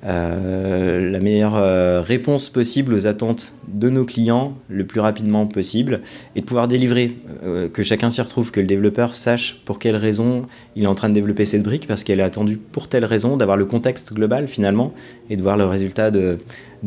[0.06, 6.02] euh, la meilleure euh, réponse possible aux attentes de nos clients le plus rapidement possible
[6.36, 9.96] et de pouvoir délivrer, euh, que chacun s'y retrouve, que le développeur sache pour quelle
[9.96, 13.06] raison il est en train de développer cette brique parce qu'elle est attendue pour telle
[13.06, 14.94] raison, d'avoir le contexte global finalement
[15.32, 16.38] et de voir le résultat de,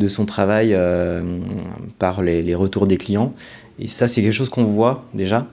[0.08, 0.76] son travail
[1.98, 3.34] par les, retours des clients.
[3.78, 5.46] Et ça, c'est quelque chose qu'on voit déjà.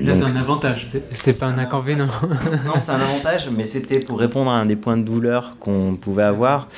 [0.00, 2.06] Là, c'est un avantage, c'est pas un inconvénient.
[2.66, 5.96] non, c'est un avantage, mais c'était pour répondre à un des points de douleur qu'on
[6.00, 6.68] pouvait avoir.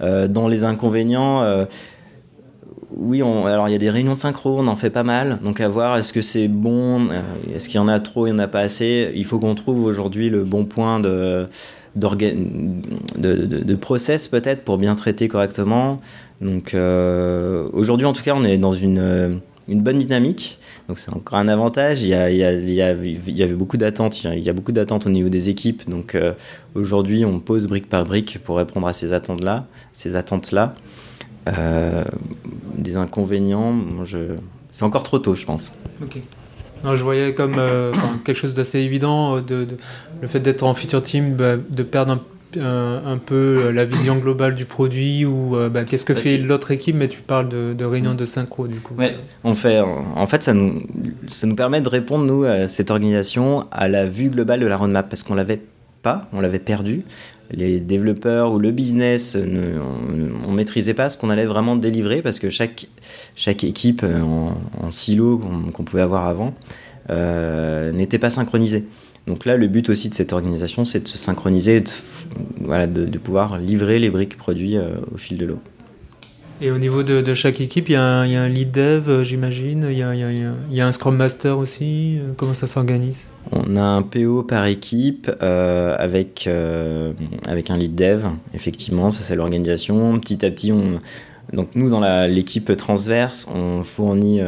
[0.00, 1.64] Euh, dans les inconvénients, euh,
[2.90, 5.38] oui, on, alors il y a des réunions de synchro, on en fait pas mal.
[5.42, 7.20] Donc à voir, est-ce que c'est bon euh,
[7.54, 9.12] Est-ce qu'il y en a trop Il n'y en a pas assez?
[9.14, 11.48] Il faut qu'on trouve aujourd'hui le bon point de,
[11.96, 12.08] de,
[13.16, 16.00] de, de, process peut-être pour bien traiter correctement.
[16.40, 16.76] Donc
[17.72, 20.58] aujourd'hui, en tout cas, on est dans une, une bonne dynamique.
[20.88, 22.02] Donc c'est encore un avantage.
[22.02, 24.24] Il y, a, il, y a, il, y avait beaucoup d'attentes.
[24.24, 25.88] Il y a beaucoup d'attentes au niveau des équipes.
[25.88, 26.32] Donc euh,
[26.74, 29.66] aujourd'hui, on pose brique par brique pour répondre à ces attentes-là.
[29.92, 30.74] Ces attentes-là.
[31.46, 32.04] Euh,
[32.76, 33.74] des inconvénients,
[34.70, 35.72] c'est encore trop tôt, je pense.
[36.02, 36.18] Ok.
[36.84, 37.92] Non, je voyais comme euh,
[38.24, 39.66] quelque chose d'assez évident de,
[40.20, 42.22] le fait d'être en feature team, bah, de perdre un
[42.56, 46.38] un, peu euh, la vision globale du produit ou euh, bah, qu'est-ce que bah, fait
[46.38, 48.94] l'autre équipe, mais tu parles de, de réunion de synchro du coup.
[48.96, 50.82] Ouais, on fait, en fait, ça nous,
[51.28, 54.76] ça nous permet de répondre, nous, à cette organisation, à la vue globale de la
[54.76, 55.60] roadmap parce qu'on l'avait
[56.02, 57.04] pas, on l'avait perdu.
[57.50, 59.78] Les développeurs ou le business, ne,
[60.46, 62.86] on ne maîtrisait pas ce qu'on allait vraiment délivrer parce que chaque,
[63.36, 65.40] chaque équipe euh, en, silo
[65.72, 66.54] qu'on pouvait avoir avant
[67.10, 68.84] n'était pas synchronisée.
[69.28, 71.90] Donc là, le but aussi de cette organisation, c'est de se synchroniser, de,
[72.62, 75.58] voilà, de, pouvoir livrer les briques produits euh, au fil de l'eau.
[76.62, 79.98] Et au niveau de, chaque équipe, il y, a un, lead dev, euh, j'imagine, il,
[79.98, 82.16] y, a, un Scrum Master aussi.
[82.18, 83.26] Euh, comment ça s'organise?
[83.52, 86.48] On a un PO par équipe avec,
[87.46, 90.18] avec un lead dev, effectivement, ça c'est l'organisation.
[90.18, 90.98] Petit à petit, on,
[91.52, 94.40] donc nous, dans l'équipe transverse, on fournit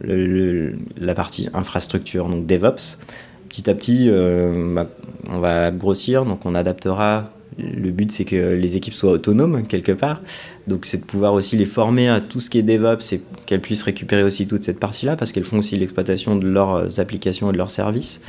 [0.00, 2.98] la partie infrastructure, donc DevOps
[3.48, 4.88] petit à petit, euh, bah,
[5.28, 7.30] on va grossir, donc on adaptera.
[7.58, 10.22] Le but, c'est que les équipes soient autonomes quelque part.
[10.68, 13.60] Donc, c'est de pouvoir aussi les former à tout ce qui est DevOps et qu'elles
[13.60, 17.52] puissent récupérer aussi toute cette partie-là parce qu'elles font aussi l'exploitation de leurs applications et
[17.52, 18.20] de leurs services.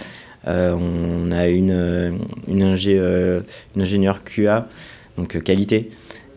[0.48, 4.68] on a une, une ingénieure QA,
[5.16, 5.92] donc qualité,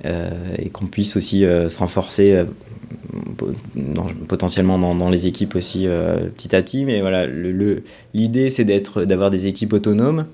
[0.05, 2.45] et qu'on puisse aussi se renforcer
[4.29, 5.87] potentiellement dans, les équipes aussi
[6.37, 6.85] petit à petit.
[6.85, 7.27] Mais voilà,
[8.15, 10.27] l'idée c'est d'avoir des équipes autonomes.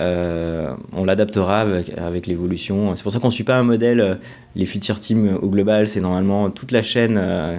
[0.00, 2.94] Euh, on l'adaptera avec, l'évolution.
[2.94, 4.00] C'est pour ça qu'on ne suit pas un modèle.
[4.00, 4.14] Euh,
[4.54, 7.58] les future teams au global, c'est normalement toute la chaîne euh,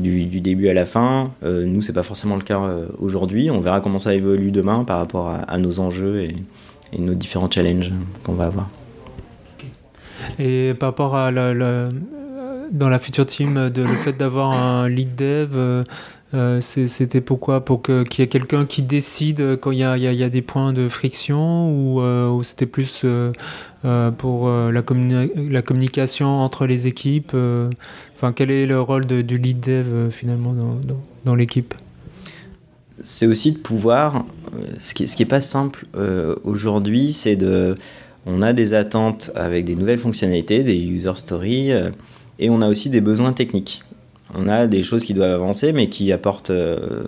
[0.00, 1.30] du, début à la fin.
[1.42, 2.60] nous, c'est pas forcément le cas
[2.98, 3.50] aujourd'hui.
[3.50, 6.36] On verra comment ça évolue demain par rapport à, nos enjeux et,
[6.98, 7.92] nos différents challenges
[8.24, 8.68] qu'on va avoir.
[10.38, 11.30] Et par rapport à
[12.72, 15.84] dans la future team, de, le fait d'avoir un lead dev
[16.34, 17.64] euh, c'était pourquoi?
[17.64, 21.70] Pour qu'il y ait quelqu'un qui décide quand il y, a, des points de friction
[21.70, 23.32] ou, euh, c'était plus euh,
[24.10, 27.34] pour la, communication entre les équipes
[28.16, 30.54] Enfin, quel est le rôle du lead dev finalement
[31.24, 31.74] dans, l'équipe?
[33.02, 34.26] C'est aussi de pouvoir.
[34.80, 35.86] Ce qui, n'est pas simple
[36.44, 37.74] aujourd'hui, c'est de.
[38.26, 41.72] On a des attentes avec des nouvelles fonctionnalités, des user stories,
[42.38, 43.82] et on a aussi des besoins techniques
[44.34, 47.02] on a des choses qui doivent avancer, mais qui apportent, euh,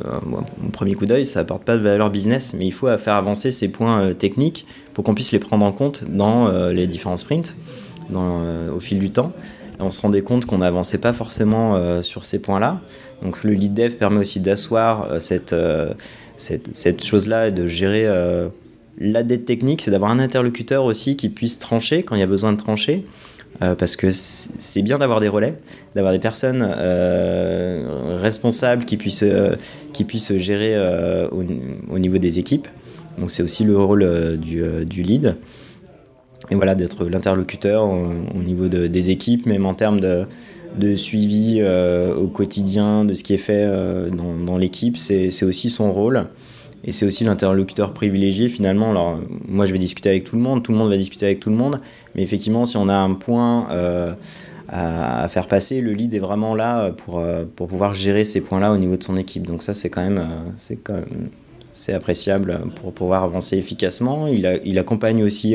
[0.65, 3.51] au premier coup d'œil, ça apporte pas de valeur business, mais il faut faire avancer
[3.51, 7.19] ces points euh, techniques pour qu'on puisse les prendre en compte dans euh, les différents
[7.19, 7.55] sprints,
[8.13, 9.33] au fil du temps.
[9.79, 12.81] on se rendait compte qu'on n'avançait pas forcément sur ces points-là.
[13.23, 15.55] Donc le lead dev permet aussi d'asseoir cette,
[16.37, 18.09] cette chose-là et de gérer
[18.99, 22.27] la dette technique, c'est d'avoir un interlocuteur aussi qui puisse trancher quand il y a
[22.27, 23.05] besoin de trancher.
[23.63, 25.55] Euh, parce que c'est bien d'avoir des relais,
[25.95, 29.55] d'avoir des personnes euh, responsables qui puissent, euh,
[29.93, 30.77] qui puissent gérer
[31.31, 32.69] au, niveau des équipes.
[33.19, 35.37] Donc c'est aussi le rôle du, lead.
[36.51, 43.05] Et voilà, d'être l'interlocuteur au, niveau des équipes, même en termes de, suivi au quotidien
[43.05, 43.69] de ce qui est fait
[44.47, 46.27] dans l'équipe, c'est aussi son rôle.
[46.85, 48.91] Et c'est aussi l'interlocuteur privilégié finalement.
[48.91, 51.41] Alors moi je vais discuter avec tout le monde, tout le monde va discuter avec
[51.41, 51.81] tout le monde,
[52.15, 54.13] mais effectivement si on a un point euh,
[54.69, 58.73] à, faire passer, le lead est vraiment là pour, euh, pour pouvoir gérer ces points-là
[58.73, 59.47] au niveau de son équipe.
[59.47, 60.79] Donc ça c'est quand même, euh, c'est
[61.73, 64.27] c'est appréciable pour pouvoir avancer efficacement.
[64.27, 65.55] Il accompagne aussi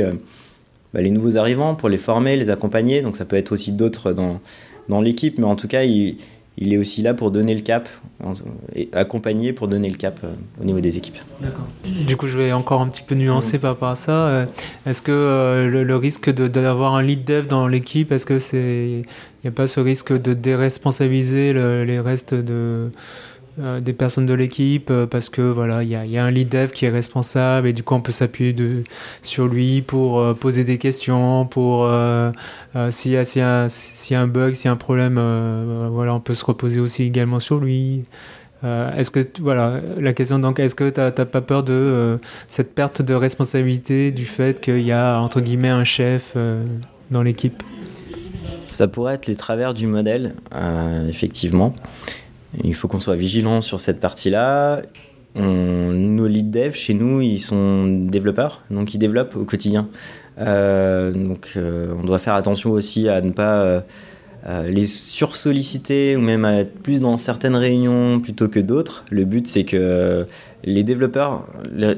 [0.93, 3.01] bah, les nouveaux arrivants pour les former, les accompagner.
[3.01, 4.39] Donc ça peut être aussi d'autres dans,
[4.87, 6.17] dans l'équipe, mais en tout cas il
[6.57, 7.89] il est aussi là pour donner le cap,
[8.73, 11.17] et accompagner pour donner le cap euh, au niveau des équipes.
[11.41, 11.65] D'accord.
[11.83, 14.27] Du coup, je vais encore un petit peu nuancer par rapport à ça.
[14.27, 14.45] Euh,
[14.85, 19.43] est-ce que euh, le, risque d'avoir un lead dev dans l'équipe, est-ce que c'est, il
[19.43, 22.89] n'y a pas ce risque de déresponsabiliser les restes de
[23.57, 26.71] euh, des personnes de l'équipe euh, parce que voilà il y a, un lead dev
[26.71, 28.53] qui est responsable et du coup on peut s'appuyer
[29.21, 31.89] sur lui pour euh, poser des questions pour
[32.89, 33.69] s'il y, y, a
[34.11, 35.15] un bug s'il y a un problème
[35.89, 38.03] voilà on peut se reposer aussi également sur lui.
[38.63, 43.01] Est-ce que voilà la question donc est-ce que tu n'as pas peur de cette perte
[43.01, 46.35] de responsabilité du fait qu'il y a entre guillemets un chef
[47.09, 47.63] dans l'équipe?
[48.67, 50.35] Ça pourrait être les travers du modèle
[51.07, 51.73] effectivement
[52.63, 54.81] il faut qu'on soit vigilant sur cette partie-là.
[55.35, 59.87] nos lead dev chez nous, ils sont développeurs, donc ils développent au quotidien.
[60.39, 63.81] Euh, donc euh, on doit faire attention aussi à ne pas
[64.47, 69.05] euh, les sursolliciter ou même à être plus dans certaines réunions plutôt que d'autres.
[69.09, 70.25] Le but c'est que
[70.63, 71.47] les développeurs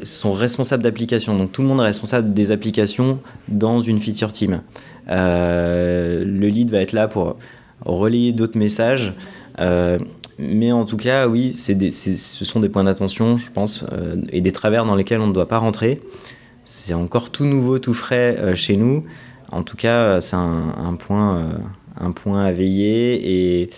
[0.03, 4.61] sont responsables d'applications, donc tout le monde est responsable des applications dans une feature team.
[5.09, 7.37] le lead va être là pour
[7.85, 9.13] relayer d'autres messages.
[10.39, 14.52] Mais en tout cas, oui, ce sont des points d'attention, je pense, euh, et des
[14.52, 16.00] travers dans lesquels on ne doit pas rentrer.
[16.63, 19.06] C'est encore tout nouveau, tout frais euh, chez nous.
[19.52, 21.50] En tout cas, euh, c'est un, point,
[22.00, 23.63] un point à veiller.
[23.63, 23.69] Et,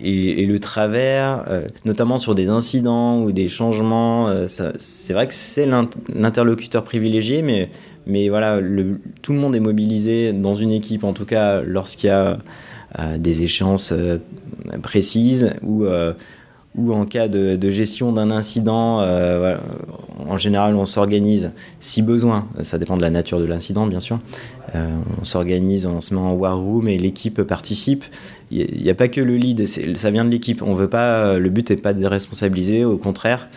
[0.00, 1.44] le travers,
[1.84, 7.42] notamment sur des incidents ou des changements, c'est vrai que c'est l'interlocuteur privilégié,
[8.06, 8.60] mais, voilà,
[9.22, 12.38] tout le monde est mobilisé dans une équipe, en tout cas lorsqu'il y a
[13.18, 13.92] des échéances
[14.82, 16.12] précises ou euh,
[16.76, 19.56] ou en cas de, gestion d'un incident, euh,
[20.28, 22.46] en général, on s'organise si besoin.
[22.62, 24.20] Ça dépend de la nature de l'incident, bien sûr.
[24.76, 28.04] Euh, on s'organise, on se met en war room et l'équipe participe.
[28.52, 30.62] Il n'y a, pas que le lead, ça vient de l'équipe.
[30.62, 31.38] On veut pas.
[31.38, 33.48] Le but n'est pas de responsabiliser, au contraire,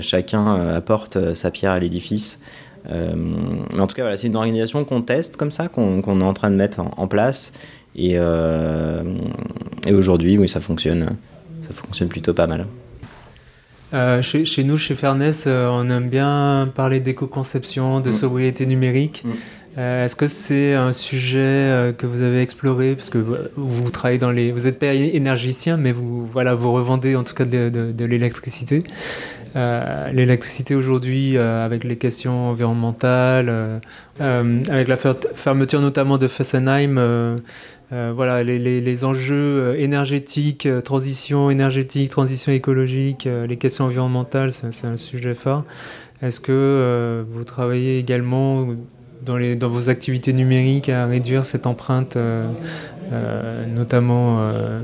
[0.00, 2.40] chacun apporte sa pierre à l'édifice.
[2.88, 6.50] mais en tout cas, c'est une organisation qu'on teste comme ça, qu'on est en train
[6.50, 7.52] de mettre en place
[7.96, 9.02] et, euh,
[9.86, 11.16] et aujourd'hui, oui, ça fonctionne,
[11.62, 12.66] ça fonctionne plutôt pas mal.
[13.92, 18.12] Euh, chez, chez, nous, chez Fairness, euh, on aime bien parler d'éco-conception, de mm.
[18.12, 19.22] sobriété numérique.
[19.24, 19.30] Mm.
[19.76, 22.94] Est-ce que c'est un sujet que vous avez exploré?
[22.94, 23.18] Parce que
[23.56, 27.34] vous travaillez dans les, vous n'êtes pas énergicien, mais vous voilà, vous revendez en tout
[27.34, 28.84] cas de, de, de l'électricité.
[29.54, 33.80] L'électricité aujourd'hui avec les questions environnementales,
[34.20, 37.36] avec la fermeture notamment de Fessenheim.
[37.90, 45.64] voilà les, enjeux énergétiques, transition énergétique, transition écologique, les questions environnementales, c'est un sujet fort.
[46.22, 48.66] Est-ce que vous travaillez également
[49.24, 52.50] dans, les, dans vos activités numériques à réduire cette empreinte, euh,
[53.12, 54.82] euh, notamment euh,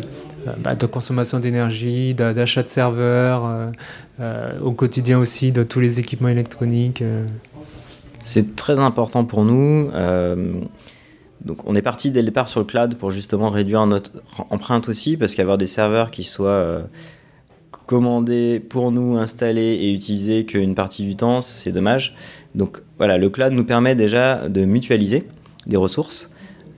[0.58, 3.72] bah, de consommation d'énergie, d'achat de serveurs,
[4.62, 7.02] au quotidien aussi de tous les équipements électroniques
[8.22, 9.90] C'est très important pour nous.
[11.44, 14.12] donc on est parti dès le départ sur le cloud pour justement réduire notre
[14.50, 16.82] empreinte aussi, parce qu'avoir des serveurs qui soient
[17.90, 22.14] commandés pour nous, installés et utilisés qu'une partie du temps, c'est dommage.
[22.54, 25.24] Donc voilà, le cloud nous permet déjà de mutualiser
[25.66, 26.32] des ressources.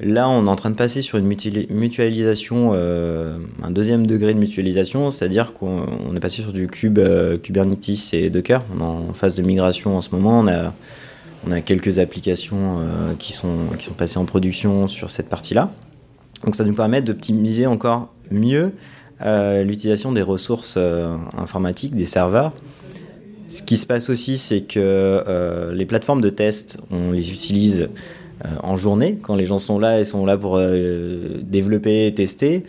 [0.05, 4.39] Là, on est en train de passer sur une mutualisation, euh, un deuxième degré de
[4.41, 5.87] mutualisation, c'est-à-dire qu'on
[6.17, 8.65] est passé sur du cube, euh, Kubernetes et Docker.
[8.75, 10.41] On est en phase de migration en ce moment.
[10.41, 15.71] On a, quelques applications euh, qui, sont, qui sont passées en production sur cette partie-là.
[16.45, 18.73] Donc ça nous permet d'optimiser encore mieux
[19.25, 20.77] l'utilisation des ressources
[21.39, 22.53] informatiques, des serveurs,
[23.47, 27.89] ce qui se passe aussi, c'est que les plateformes de test, on les utilise
[28.63, 32.65] en journée, quand les gens sont là et sont là pour euh, développer, tester.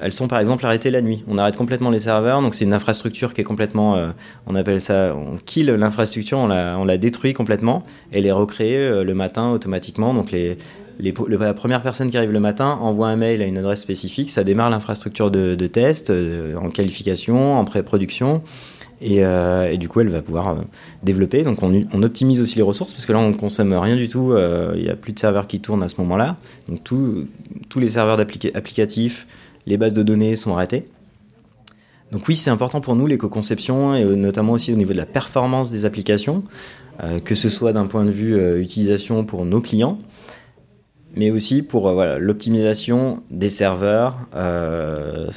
[0.00, 1.24] Elles sont par exemple arrêtées la nuit.
[1.26, 3.98] On arrête complètement les serveurs, donc c'est une infrastructure qui est complètement,
[4.46, 7.82] on appelle ça, on kill l'infrastructure, on la, détruit complètement,
[8.12, 10.12] et elle est recréée le matin automatiquement.
[10.12, 10.58] Donc les,
[10.98, 14.28] les, la première personne qui arrive le matin envoie un mail à une adresse spécifique,
[14.28, 16.12] ça démarre l'infrastructure de, test
[16.60, 18.42] en qualification, en pré-production.
[19.02, 20.54] Euh, et, du coup, elle va pouvoir euh,
[21.02, 21.42] développer.
[21.42, 24.32] Donc, on, optimise aussi les ressources parce que là, on ne consomme rien du tout.
[24.32, 26.36] Euh, il n'y a plus de serveurs qui tournent à ce moment-là.
[26.68, 29.26] Donc, tous les serveurs applicatifs,
[29.66, 30.86] les bases de données sont arrêtés.
[32.12, 35.70] Donc, oui, c'est important pour nous l'éco-conception et notamment aussi au niveau de la performance
[35.70, 36.44] des applications,
[37.24, 39.98] que ce soit d'un point de vue utilisation pour nos clients,
[41.16, 44.18] mais aussi pour euh, l'optimisation des serveurs.
[44.34, 45.28] Euh,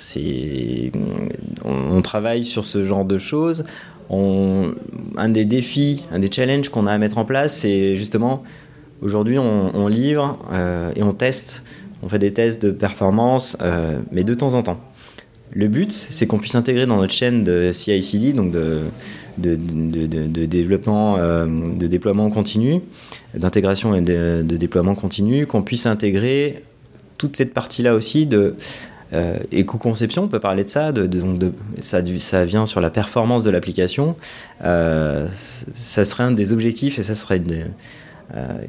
[1.65, 3.65] on, travaille sur ce genre de choses.
[4.09, 8.43] un des défis, un des challenges qu'on a à mettre en place, c'est justement
[9.01, 11.63] aujourd'hui on, livre euh, et on teste,
[12.03, 13.57] on fait des tests de performance,
[14.11, 14.80] mais de temps en temps.
[15.51, 18.82] Le but, c'est qu'on puisse intégrer dans notre chaîne de CI/CD, donc de,
[19.40, 22.82] de, développement, euh, de déploiement continu,
[23.34, 26.64] d'intégration et de, déploiement continu, qu'on puisse intégrer
[27.18, 28.56] toute cette partie-là aussi de
[29.12, 31.10] euh, éco-conception, on peut parler de ça, de,
[31.82, 34.16] ça, ça, vient sur la performance de l'application.
[34.64, 35.28] Euh,
[35.74, 37.42] ça serait un des objectifs et ça serait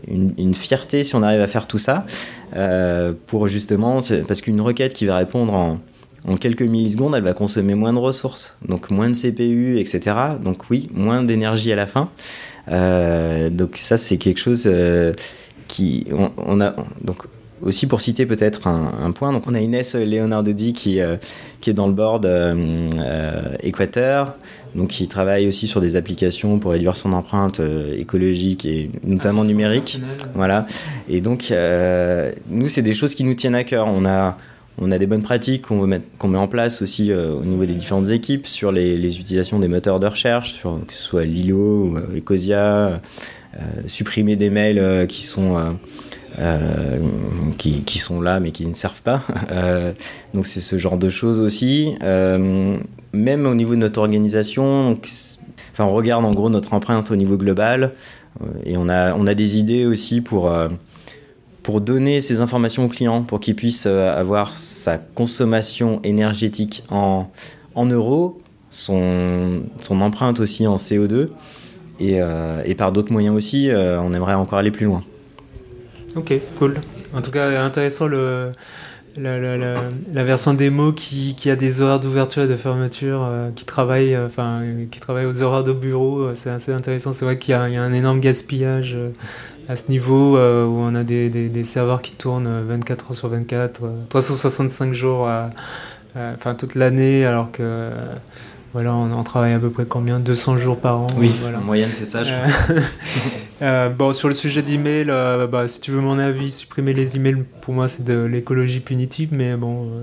[0.09, 2.07] une, une, fierté si on arrive à faire tout ça
[3.27, 5.79] pour justement, parce qu'une requête qui va répondre en
[6.27, 10.17] en quelques millisecondes, elle va consommer moins de ressources, donc moins de CPU, etc.
[10.43, 12.11] Donc oui, moins d'énergie à la fin.
[12.71, 15.13] Euh, donc ça, c'est quelque chose euh,
[15.69, 16.07] qui...
[16.37, 17.25] On, a, donc
[17.63, 21.17] aussi pour citer peut-être un, point, donc on a Inès Leonardo Di qui, euh,
[21.61, 22.27] qui est dans le board
[23.63, 24.35] Équateur,
[24.75, 27.61] donc qui travaille aussi sur des applications pour réduire son empreinte
[27.97, 30.01] écologique et notamment numérique.
[30.35, 30.67] Voilà.
[31.09, 31.53] Et donc
[32.49, 33.89] nous, c'est des choses qui nous tiennent à cœur.
[33.89, 34.37] On a
[34.79, 38.11] on a des bonnes pratiques qu'on met en place aussi euh, au niveau des différentes
[38.11, 42.19] équipes sur les, utilisations des moteurs de recherche, sur, que ce soit Lilo ou euh,
[42.19, 42.99] Ecosia, euh,
[43.87, 45.77] supprimer des mails qui sont
[47.59, 49.23] qui, sont là mais qui ne servent pas.
[50.35, 51.95] donc c'est ce genre de choses aussi.
[52.01, 54.99] même au niveau de notre organisation,
[55.73, 57.93] enfin, on regarde en gros notre empreinte au niveau global
[58.65, 60.51] et on a, on a des idées aussi pour
[61.71, 67.31] pour donner ces informations au client, pour qu'il puisse euh, avoir sa consommation énergétique en,
[67.77, 68.41] euros,
[68.71, 71.29] son, empreinte aussi en CO2,
[72.01, 75.05] et, euh, et par d'autres moyens aussi, euh, on aimerait encore aller plus loin.
[76.17, 76.75] Ok, cool.
[77.15, 78.51] En tout cas, intéressant la,
[80.25, 84.99] version démo qui, qui, a des horaires d'ouverture et de fermeture, qui, travaille, enfin, qui
[84.99, 86.35] travaille aux horaires de bureau.
[86.35, 87.13] C'est assez intéressant.
[87.13, 88.99] C'est vrai qu'il y, a un énorme gaspillage
[89.71, 93.29] à ce niveau euh, où on a des, des, serveurs qui tournent 24 heures sur
[93.29, 95.31] 24, 365 euh, jours,
[96.17, 97.93] enfin toute l'année, alors que
[98.73, 100.19] voilà, on, travaille à peu près combien?
[100.19, 101.07] 200 jours par an.
[101.17, 103.89] Oui, en moyenne, c'est ça, je crois.
[103.97, 107.73] bon, sur le sujet d'email, bah, si tu veux mon avis, supprimer les emails, pour
[107.73, 110.03] moi, c'est de l'écologie punitive, mais bon, euh,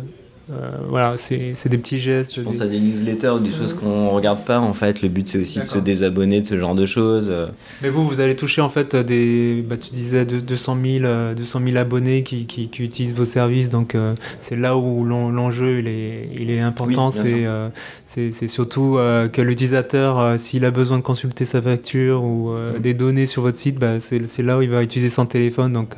[0.89, 2.35] voilà, c'est des petits gestes.
[2.35, 4.59] Je pense à des newsletters ou des choses qu'on regarde pas.
[4.59, 7.33] En fait, le but c'est aussi de se désabonner de ce genre de choses.
[7.81, 11.77] Mais vous, vous allez toucher en fait des, bah, tu disais 200 000, 200 000
[11.77, 13.69] abonnés qui, qui, utilisent vos services.
[13.69, 17.09] Donc euh, c'est là où l'enjeu il est, il est important.
[17.25, 17.69] Euh,
[18.05, 18.97] c'est c'est surtout
[19.33, 22.79] que l'utilisateur, s'il a besoin de consulter sa facture ou mm.
[22.79, 25.73] des données sur votre site, bah, c'est là où il va utiliser son téléphone.
[25.73, 25.95] Donc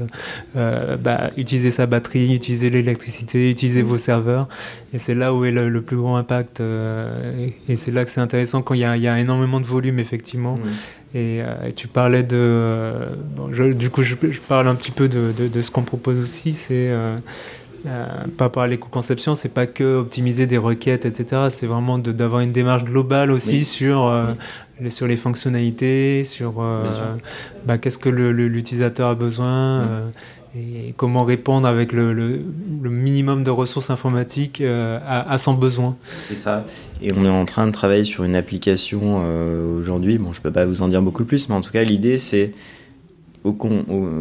[0.55, 3.87] bah, utiliser sa batterie, utiliser l'électricité, utiliser mm.
[3.87, 4.38] vos serveurs.
[4.93, 6.61] Et c'est là où est le, plus grand impact.
[6.61, 10.57] Euh, et, c'est là que c'est intéressant quand il y, a, énormément de volume, effectivement.
[11.15, 12.37] Euh, et, tu parlais de.
[12.37, 14.15] Euh, du coup, je,
[14.47, 16.53] parle un petit peu de, de, ce qu'on propose aussi.
[16.53, 16.91] C'est.
[17.83, 21.47] par rapport à l'éco-conception, c'est pas que optimiser des requêtes, etc.
[21.49, 24.13] C'est vraiment d'avoir une démarche globale aussi sur,
[24.81, 26.63] les, sur les fonctionnalités, sur
[27.65, 30.11] bah, qu'est-ce que l'utilisateur a besoin
[30.97, 32.41] comment répondre avec le,
[32.83, 35.95] minimum de ressources informatiques euh, à, son besoin.
[36.03, 36.65] C'est ça.
[37.01, 40.17] Et on est en train de travailler sur une application euh, aujourd'hui.
[40.17, 42.53] Bon, je peux pas vous en dire beaucoup plus, mais en tout cas, l'idée, c'est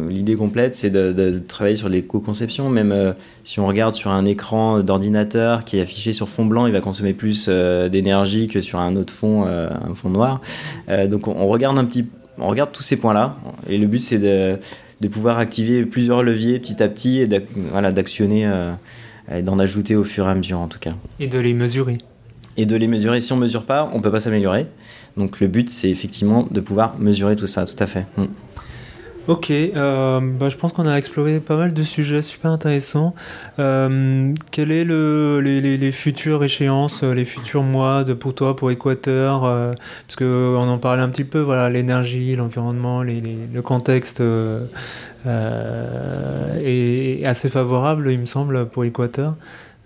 [0.09, 2.69] l'idée complète, c'est de, travailler sur l'éco-conception.
[2.69, 3.11] Même euh,
[3.43, 6.79] si on regarde sur un écran d'ordinateur qui est affiché sur fond blanc, il va
[6.79, 10.39] consommer plus d'énergie que sur un autre fond, un fond noir.
[11.07, 13.35] donc on, on, regarde un petit, on regarde tous ces points-là.
[13.67, 14.57] Et le but, c'est de
[15.01, 20.27] de pouvoir activer plusieurs leviers petit à petit et d'actionner, euh, d'en ajouter au fur
[20.27, 20.93] et à mesure en tout cas.
[21.19, 21.99] Et de les mesurer.
[22.57, 23.21] Et de les mesurer.
[23.21, 24.67] Si on ne mesure pas, on ne peut pas s'améliorer.
[25.17, 28.05] Donc le but, c'est effectivement de pouvoir mesurer tout ça, tout à fait.
[28.17, 28.25] Mm.
[29.29, 33.13] Ok, euh, bah, je pense qu'on a exploré pas mal de sujets super intéressants.
[33.59, 38.71] Euh, quels est le, les, les, futures échéances, les futurs mois de, pour toi, pour
[38.71, 39.73] Équateur euh,
[40.07, 44.65] Parce qu'on en parlait un petit peu, voilà, l'énergie, l'environnement, le contexte euh,
[46.65, 49.35] est assez favorable, il me semble, pour Équateur.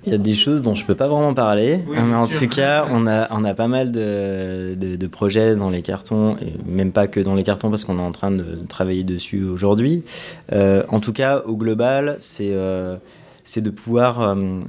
[0.05, 2.85] Il y a des choses dont je peux pas vraiment parler, mais en tout cas,
[2.91, 7.07] on a, on a pas mal de, de, projets dans les cartons, et même pas
[7.07, 10.03] que dans les cartons parce qu'on est en train de travailler dessus aujourd'hui.
[10.51, 12.97] Euh, en tout cas, au global, c'est euh,
[13.45, 14.59] c'est de pouvoir, euh,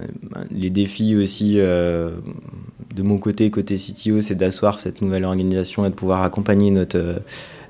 [0.51, 2.13] les défis aussi de
[3.03, 7.23] mon côté, côté CTO, c'est d'asseoir cette nouvelle organisation et de pouvoir accompagner notre,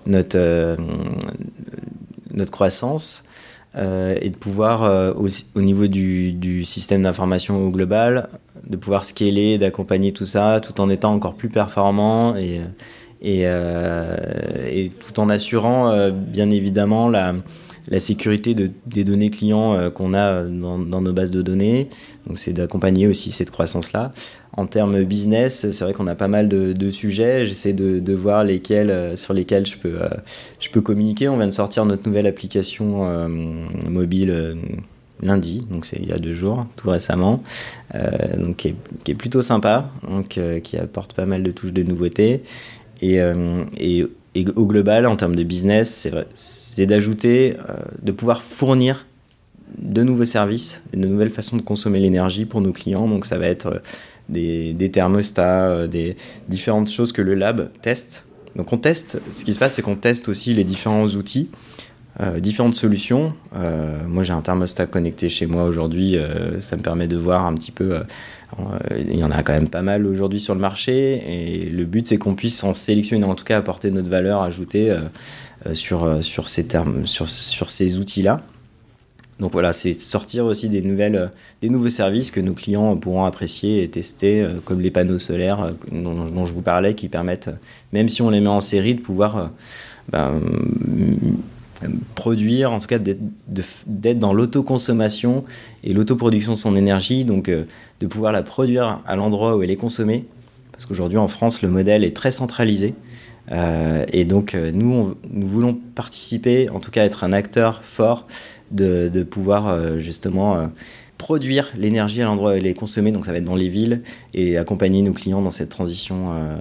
[0.06, 0.76] notre,
[2.32, 3.24] notre croissance.
[3.77, 5.12] Euh, et de pouvoir, euh,
[5.55, 8.29] au, niveau du, système d'information au global,
[8.68, 12.61] de pouvoir scaler, d'accompagner tout ça, tout en étant encore plus performant et,
[13.25, 14.16] euh,
[15.01, 17.35] tout en assurant bien évidemment la,
[17.99, 21.89] sécurité de, des données clients qu'on a dans, dans, nos bases de données.
[22.27, 24.12] Donc c'est d'accompagner aussi cette croissance-là.
[24.57, 27.44] En termes business, c'est vrai qu'on a pas mal de, sujets.
[27.44, 30.09] J'essaie de, voir lesquels, euh, sur lesquels je peux, euh,
[30.61, 31.28] je peux communiquer.
[31.28, 33.28] On vient de sortir notre nouvelle application euh,
[33.88, 34.57] mobile
[35.20, 37.42] lundi, donc c'est il y a deux jours, tout récemment,
[38.36, 38.74] donc qui
[39.07, 42.42] est, plutôt sympa, donc qui apporte pas mal de touches de nouveautés.
[43.00, 43.20] Et,
[43.78, 47.55] et, et au global, en termes de business, c'est d'ajouter,
[48.02, 49.07] de pouvoir fournir
[49.79, 53.09] de nouveaux services, de nouvelles façons de consommer l'énergie pour nos clients.
[53.09, 53.83] Donc ça va être
[54.29, 56.16] des, thermostats, euh, des
[56.49, 58.27] différentes choses que le lab teste.
[58.57, 61.49] Donc on teste, ce qui se passe c'est qu'on teste aussi les différents outils,
[62.20, 63.35] euh, différentes solutions.
[63.57, 66.16] Euh, moi j'ai un thermostat connecté chez moi aujourd'hui,
[66.61, 68.01] ça me permet de voir un petit peu,
[68.97, 72.07] il y en a quand même pas mal aujourd'hui sur le marché, et le but
[72.07, 74.95] c'est qu'on puisse en sélectionner, en tout cas apporter notre valeur ajoutée
[75.72, 76.68] sur, sur ces,
[77.05, 78.41] sur ces outils-là.
[79.41, 81.26] Donc voilà, c'est sortir aussi des, nouvelles, euh,
[81.61, 85.61] des nouveaux services que nos clients pourront apprécier et tester, euh, comme les panneaux solaires
[85.61, 87.51] euh, dont, je vous parlais, qui permettent,
[87.93, 89.51] même si on les met en série, de pouvoir
[90.12, 90.41] ben,
[92.14, 95.45] produire, en tout cas d'être dans l'autoconsommation
[95.82, 99.76] et l'autoproduction de son énergie, donc de pouvoir la produire à l'endroit où elle est
[99.76, 100.24] consommée.
[100.72, 102.95] Parce qu'aujourd'hui en France, le modèle est très centralisé.
[103.51, 108.26] et donc nous, nous voulons participer, en tout cas être un acteur fort
[108.70, 110.66] de, pouvoir euh, justement euh,
[111.18, 114.02] produire l'énergie à l'endroit où elle est consommée, donc ça va être dans les villes,
[114.32, 116.56] et accompagner nos clients dans cette transition, euh,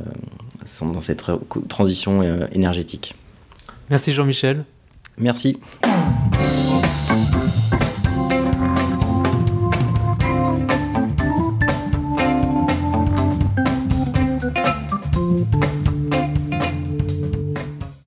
[0.81, 1.23] dans cette
[1.67, 3.15] transition énergétique.
[3.89, 4.63] Merci Jean-Michel.
[5.17, 5.59] Merci.